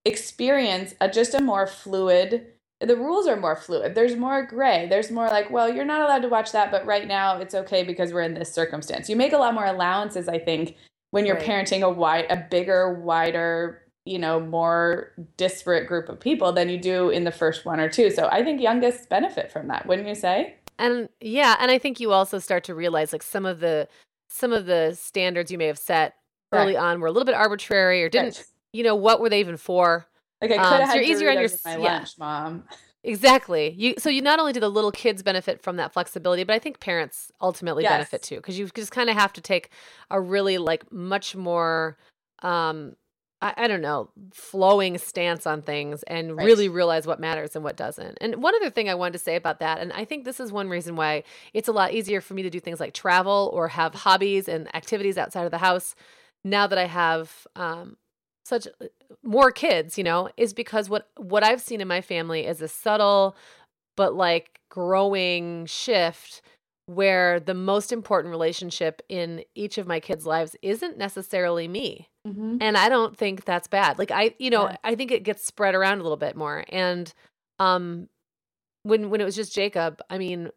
[0.06, 2.48] experience a, just a more fluid
[2.80, 3.96] the rules are more fluid.
[3.96, 4.86] There's more gray.
[4.88, 7.84] There's more like well you're not allowed to watch that but right now it's okay
[7.84, 9.10] because we're in this circumstance.
[9.10, 10.76] You make a lot more allowances i think
[11.12, 11.46] when you're Right.
[11.48, 16.78] parenting a wide a bigger wider you know more disparate group of people than you
[16.78, 18.10] do in the first one or two.
[18.12, 20.56] So i think youngest benefit from that wouldn't you say?
[20.78, 23.88] And yeah and i think you also start to realize like some of the
[24.28, 26.16] some of the standards you may have set
[26.52, 29.58] early on were a little bit arbitrary or didn't you know what were they even
[29.58, 30.08] for
[30.42, 31.98] like i could Um, have so you're easier on your my yeah.
[31.98, 32.64] lunch mom
[33.04, 33.70] Exactly.
[33.78, 36.60] You so you not only do the little kids benefit from that flexibility, but I
[36.60, 37.94] think parents ultimately Yes.
[37.94, 39.70] benefit too because you just kind of have to take
[40.12, 41.98] a really like much more
[42.42, 42.96] um
[43.42, 46.46] I, I don't know, flowing stance on things and Right.
[46.46, 48.18] really realize what matters and what doesn't.
[48.20, 50.52] And one other thing I wanted to say about that, and I think this is
[50.52, 51.24] one reason why
[51.54, 54.74] it's a lot easier for me to do things like travel or have hobbies and
[54.76, 55.96] activities outside of the house
[56.44, 57.98] now that I have um,
[58.46, 58.86] such uh,
[59.24, 62.68] more kids, you know, is because what what I've seen in my family is a
[62.68, 63.36] subtle
[63.96, 66.42] but like growing shift
[66.86, 72.08] where the most important relationship in each of my kids' lives isn't necessarily me.
[72.28, 72.58] Mhm.
[72.62, 73.98] And I don't think that's bad.
[74.00, 74.78] Like I, you know, Yeah.
[74.84, 76.66] I think it gets spread around a little bit more.
[76.70, 77.14] And
[77.60, 78.10] um
[78.84, 80.50] when when it was just Jacob, I mean,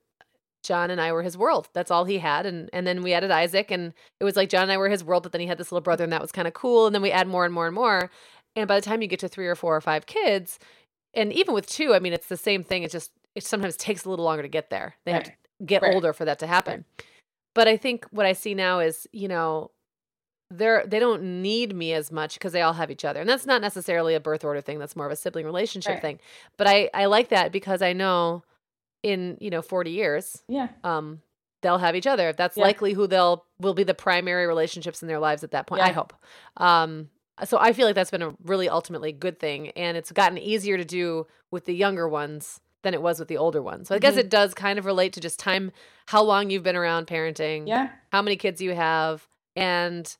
[0.62, 1.68] John and I were his world.
[1.72, 2.46] That's all he had.
[2.46, 5.04] And and then we added Isaac and it was like John and I were his
[5.04, 6.86] world, but then he had this little brother and that was kind of cool.
[6.86, 8.10] And then we add more and more and more.
[8.56, 10.58] And by the time you get to three or four or five kids,
[11.14, 12.82] and even with two, I mean it's the same thing.
[12.82, 14.96] It just it sometimes takes a little longer to get there.
[15.04, 15.32] They have to
[15.64, 15.94] get Right.
[15.94, 16.84] older for that to happen.
[17.54, 19.70] But I think what I see now is, you know,
[20.50, 23.20] they're they don't need me as much because they all have each other.
[23.20, 26.02] And that's not necessarily a birth order thing that's more of a sibling relationship Right.
[26.02, 26.20] thing.
[26.56, 28.42] But i i like that because i know
[29.02, 30.68] in you know 40 years yeah.
[30.84, 31.22] um
[31.62, 32.32] they'll have each other.
[32.32, 32.64] That's Yeah.
[32.64, 35.92] likely who they'll will be the primary relationships in their lives at that point i
[35.92, 36.12] hope.
[36.56, 37.10] Um
[37.44, 40.76] so i feel like that's been a really ultimately good thing and it's gotten easier
[40.76, 43.86] to do with the younger ones than it was with the older ones.
[43.88, 44.18] So i guess Mhm.
[44.24, 45.70] it does kind of relate to just time
[46.06, 47.90] how long you've been around parenting yeah.
[48.10, 50.16] how many kids you have and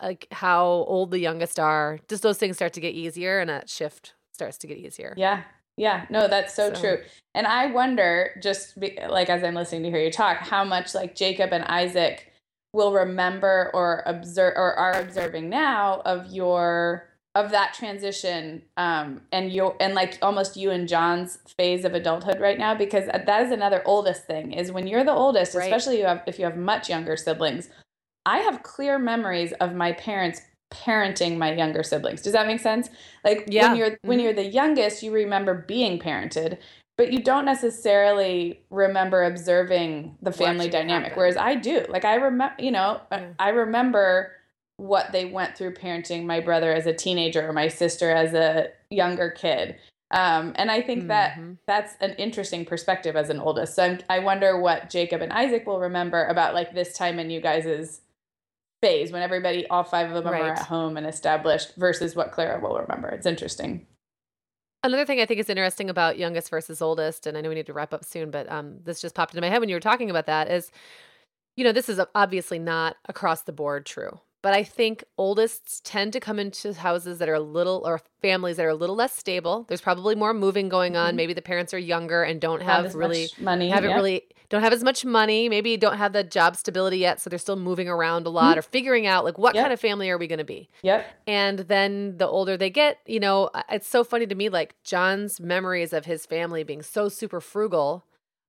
[0.00, 3.68] like how old the youngest are just those things start to get easier and that
[3.70, 5.42] shift starts to get easier Yeah.
[5.76, 6.06] Yeah.
[6.10, 6.98] No, that's so, So- true.
[7.36, 10.92] And I wonder, just be, like as I'm listening to hear you talk, how much
[10.92, 12.32] like Jacob and Isaac
[12.72, 19.52] will remember or observe or are observing now of your of that transition um and
[19.52, 23.52] your and like almost you and John's phase of adulthood right now because that is
[23.52, 25.64] another oldest thing is when you're the oldest Right.
[25.72, 27.68] especially you have if you have much younger siblings
[28.28, 32.20] I have clear memories of my parents parenting my younger siblings.
[32.20, 32.90] Does that make sense?
[33.24, 33.68] Like Yeah.
[33.68, 34.22] when you're when Mhm.
[34.24, 36.58] you're the youngest, you remember being parented,
[36.98, 41.04] but you don't necessarily remember observing the family Watching dynamic.
[41.08, 41.18] happen.
[41.18, 41.86] Whereas I do.
[41.88, 43.26] Like I remember, you know, I- Yeah.
[43.38, 44.32] I remember
[44.76, 48.68] what they went through parenting my brother as a teenager or my sister as a
[48.90, 49.76] younger kid.
[50.10, 51.52] Um, and I think that Mm-hmm.
[51.66, 53.74] that's an interesting perspective as an oldest.
[53.74, 57.30] So I'm, I wonder what Jacob and Isaac will remember about like this time in
[57.30, 58.02] you guys'
[58.80, 62.60] phase when everybody, all five of them are at home and established versus what Clara
[62.60, 63.08] will remember.
[63.08, 63.86] It's interesting.
[64.84, 67.66] Another thing I think is interesting about youngest versus oldest, and I know we need
[67.66, 69.80] to wrap up soon, but um, this just popped into my head when you were
[69.80, 70.70] talking about that is,
[71.56, 76.12] you know, this is obviously not across the board true, but I think oldest tend
[76.12, 79.14] to come into houses that are a little, or families that are a little less
[79.16, 79.64] stable.
[79.68, 81.14] There's probably more moving going on.
[81.14, 81.16] Mhm.
[81.16, 83.68] Maybe the parents are younger and don't Not have really money.
[83.70, 83.96] haven't yeah.
[83.96, 87.38] really don't have as much money maybe don't have the job stability yet so they're
[87.38, 89.56] still moving around a lot or figuring out like what Mm-hmm.
[89.56, 89.64] Yep.
[89.64, 91.04] kind of family are we going to be Yep.
[91.26, 95.38] and then the older they get you know it's so funny to me like john's
[95.38, 98.06] memories of his family being so super frugal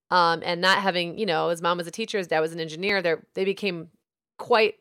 [0.10, 2.62] um and not having you know his mom was a teacher his dad was an
[2.62, 3.90] engineer they they became
[4.38, 4.76] quite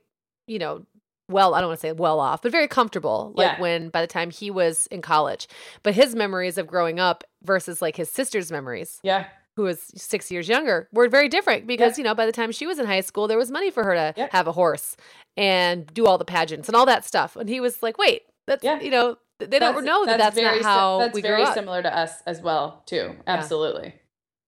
[0.47, 0.87] you know
[1.29, 3.61] well i don't want to say well off but very comfortable like Yeah.
[3.61, 5.47] when by the time he was in college
[5.83, 9.27] but his memories of growing up versus like his sister's memories Yeah.
[9.57, 11.99] who was six years younger were very different because Yep.
[11.99, 13.95] you know by the time she was in high school there was money for her
[13.95, 14.33] to Yep.
[14.33, 14.97] have a horse
[15.37, 18.65] and do all the pageants and all that stuff and he was like wait that's
[18.65, 18.81] Yeah.
[18.81, 21.47] you know th- they don't know that that's, very not si- how that's we very
[21.53, 23.15] similar to us as well too.
[23.27, 23.95] Absolutely.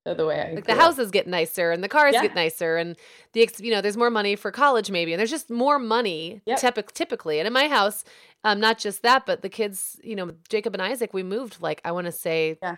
[0.04, 0.78] The way I like the up.
[0.78, 2.22] houses get nicer and the cars Yeah.
[2.22, 2.96] get nicer and
[3.34, 6.40] the ex- you know there's more money for college maybe and there's just more money
[6.46, 6.58] Yep.
[6.58, 8.02] typic- typically and in my house
[8.42, 11.80] um not just that but the kids you know jacob and isaac we moved like
[11.84, 12.76] i want to say Yeah.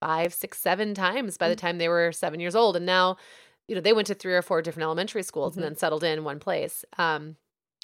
[0.00, 3.16] five six seven times by the time they were seven years old and now
[3.66, 5.56] you know they went to three or four different elementary schools Mhm.
[5.56, 7.36] and then settled in one place um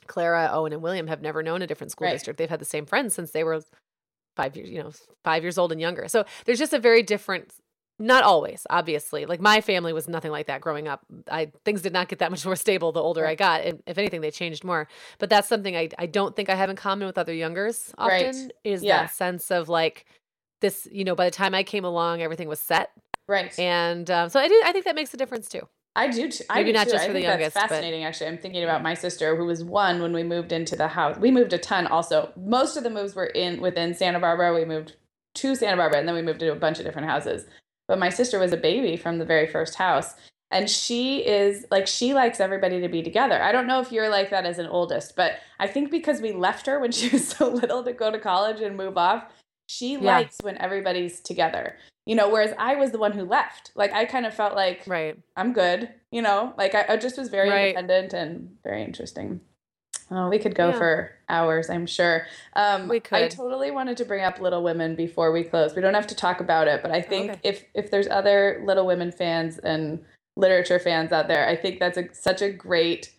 [0.07, 2.13] clara owen and william have never known a different school Right.
[2.13, 3.63] district they've had the same friends since they were
[4.37, 4.93] five years you know
[5.25, 7.53] five years old and younger so there's just a very different
[7.99, 11.93] not always obviously like my family was nothing like that growing up i things did
[11.93, 14.65] not get that much more stable the older i got and if anything they changed
[14.65, 14.87] more
[15.19, 18.13] but that's something i, I don't think i have in common with other youngers often
[18.27, 18.53] Right.
[18.65, 19.03] is Yeah.
[19.05, 20.05] that sense of like
[20.61, 22.91] this you know by the time i came along everything was set
[23.29, 23.59] Right.
[23.59, 25.63] and um, so i do i think that makes a difference too
[25.99, 26.31] I do.
[26.31, 26.45] Too.
[26.51, 26.93] I do not too.
[26.93, 28.05] just I for the think youngest, That's but- fascinating.
[28.05, 31.17] Actually, I'm thinking about my sister who was one when we moved into the house.
[31.17, 31.87] We moved a ton.
[31.87, 34.53] Also, most of the moves were in within Santa Barbara.
[34.53, 34.97] We moved
[35.37, 37.47] to Santa Barbara, and then we moved to a bunch of different houses.
[37.89, 40.15] But my sister was a baby from the very first house,
[40.51, 43.41] and she is like she likes everybody to be together.
[43.43, 46.33] I don't know if you're like that as an oldest, but I think because we
[46.33, 49.25] left her when she was so little to go to college and move off,
[49.69, 50.19] she Yeah.
[50.19, 51.77] likes when everybody's together.
[52.07, 53.73] You know, whereas I was the one who left.
[53.75, 57.19] Like I kind of felt like right I'm good, you know, like I, I just
[57.19, 57.69] was very Right.
[57.75, 59.41] independent and very interesting.
[60.11, 60.79] Oh, we could go Yeah.
[60.79, 62.27] for hours, I'm sure.
[62.55, 63.19] Um, We could.
[63.23, 65.75] I totally wanted to bring up Little Women before we close.
[65.75, 67.41] We don't have to talk about it, but I think Okay.
[67.43, 70.05] if if there's other Little Women fans and
[70.37, 73.13] literature fans out there, I think that's a, such a great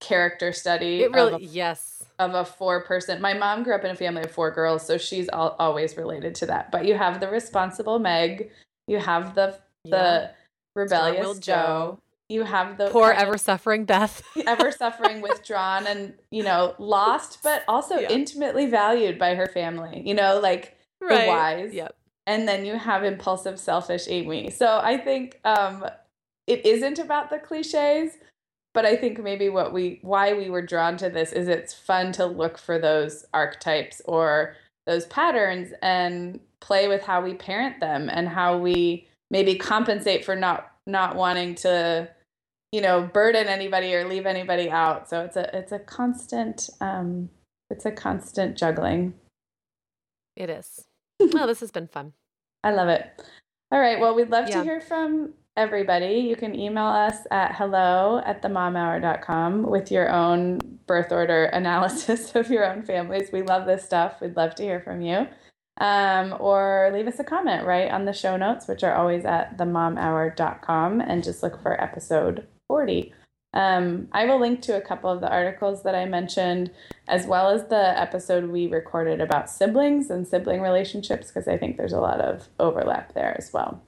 [0.00, 3.20] character study it really of, a, yes of a four person.
[3.20, 6.34] My mom grew up in a family of four girls, so she's al- always related
[6.36, 6.70] to that.
[6.70, 8.50] But you have the responsible Meg,
[8.86, 10.30] you have the the Yeah.
[10.76, 11.54] rebellious Jo.
[11.54, 11.98] Jo.
[12.28, 17.64] You have the poor ever suffering beth ever suffering, withdrawn, and you know, lost, but
[17.66, 18.10] also Yeah.
[18.10, 20.02] intimately valued by her family.
[20.04, 21.72] You know, like the wise.
[21.72, 24.50] yep And then you have impulsive, selfish Amy.
[24.50, 25.86] So I think um,
[26.46, 28.12] it isn't about the cliches,
[28.74, 32.12] but I think maybe what we why we were drawn to this is it's fun
[32.12, 34.54] to look for those archetypes or
[34.86, 40.36] those patterns and play with how we parent them and how we maybe compensate for
[40.36, 42.08] not not wanting to
[42.72, 47.28] you know burden anybody or leave anybody out so it's a it's a constant um
[47.70, 49.14] it's a constant juggling
[50.36, 50.84] it is
[51.32, 52.12] well this has been fun
[52.64, 53.04] I love it.
[53.70, 54.00] All right.
[54.00, 54.58] Well, we'd love Yeah.
[54.58, 56.14] to hear from everybody.
[56.28, 60.58] You can email us at hello at themomhour.com with your own
[60.88, 63.30] birth order analysis of your own families.
[63.32, 64.20] We love this stuff.
[64.20, 65.28] We'd love to hear from you.
[65.80, 69.56] Um, or leave us a comment right on the show notes, which are always at
[69.56, 73.12] themomhour.com, and just look for episode 40.
[73.54, 76.70] Um, I will link to a couple of the articles that I mentioned,
[77.08, 81.76] as well as the episode we recorded about siblings and sibling relationships, because I think
[81.78, 83.82] there's a lot of overlap there as well.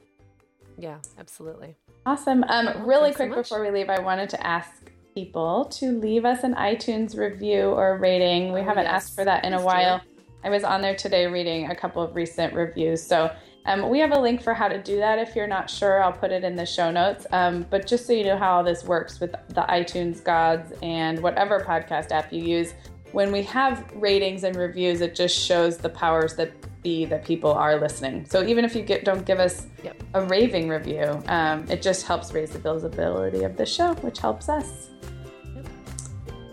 [0.78, 1.76] yeah absolutely
[2.07, 2.43] Awesome.
[2.49, 5.93] Um, Well, really thanks so quick before we leave, I wanted to ask people to
[5.93, 8.53] leave us an iTunes review or rating.
[8.55, 8.95] We Oh, haven't yes.
[8.95, 9.99] asked for that in a while.
[9.99, 10.20] do.
[10.43, 13.03] I was on there today reading a couple of recent reviews.
[13.03, 13.30] So
[13.66, 15.18] um, we have a link for how to do that.
[15.18, 17.26] If you're not sure, I'll put it in the show notes.
[17.32, 21.22] Um, but just so you know how all this works with the iTunes gods and
[21.22, 22.72] whatever podcast app you use,
[23.12, 27.53] when we have ratings and reviews, it just shows the powers that be that people
[27.53, 28.24] are listening.
[28.24, 30.03] So even if you get, don't give us Yep.
[30.14, 34.49] a raving review, um, it just helps raise the visibility of the show, which helps
[34.49, 34.88] us.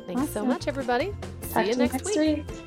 [0.05, 2.66] thanks so much everybody see Talk you to you next next week week.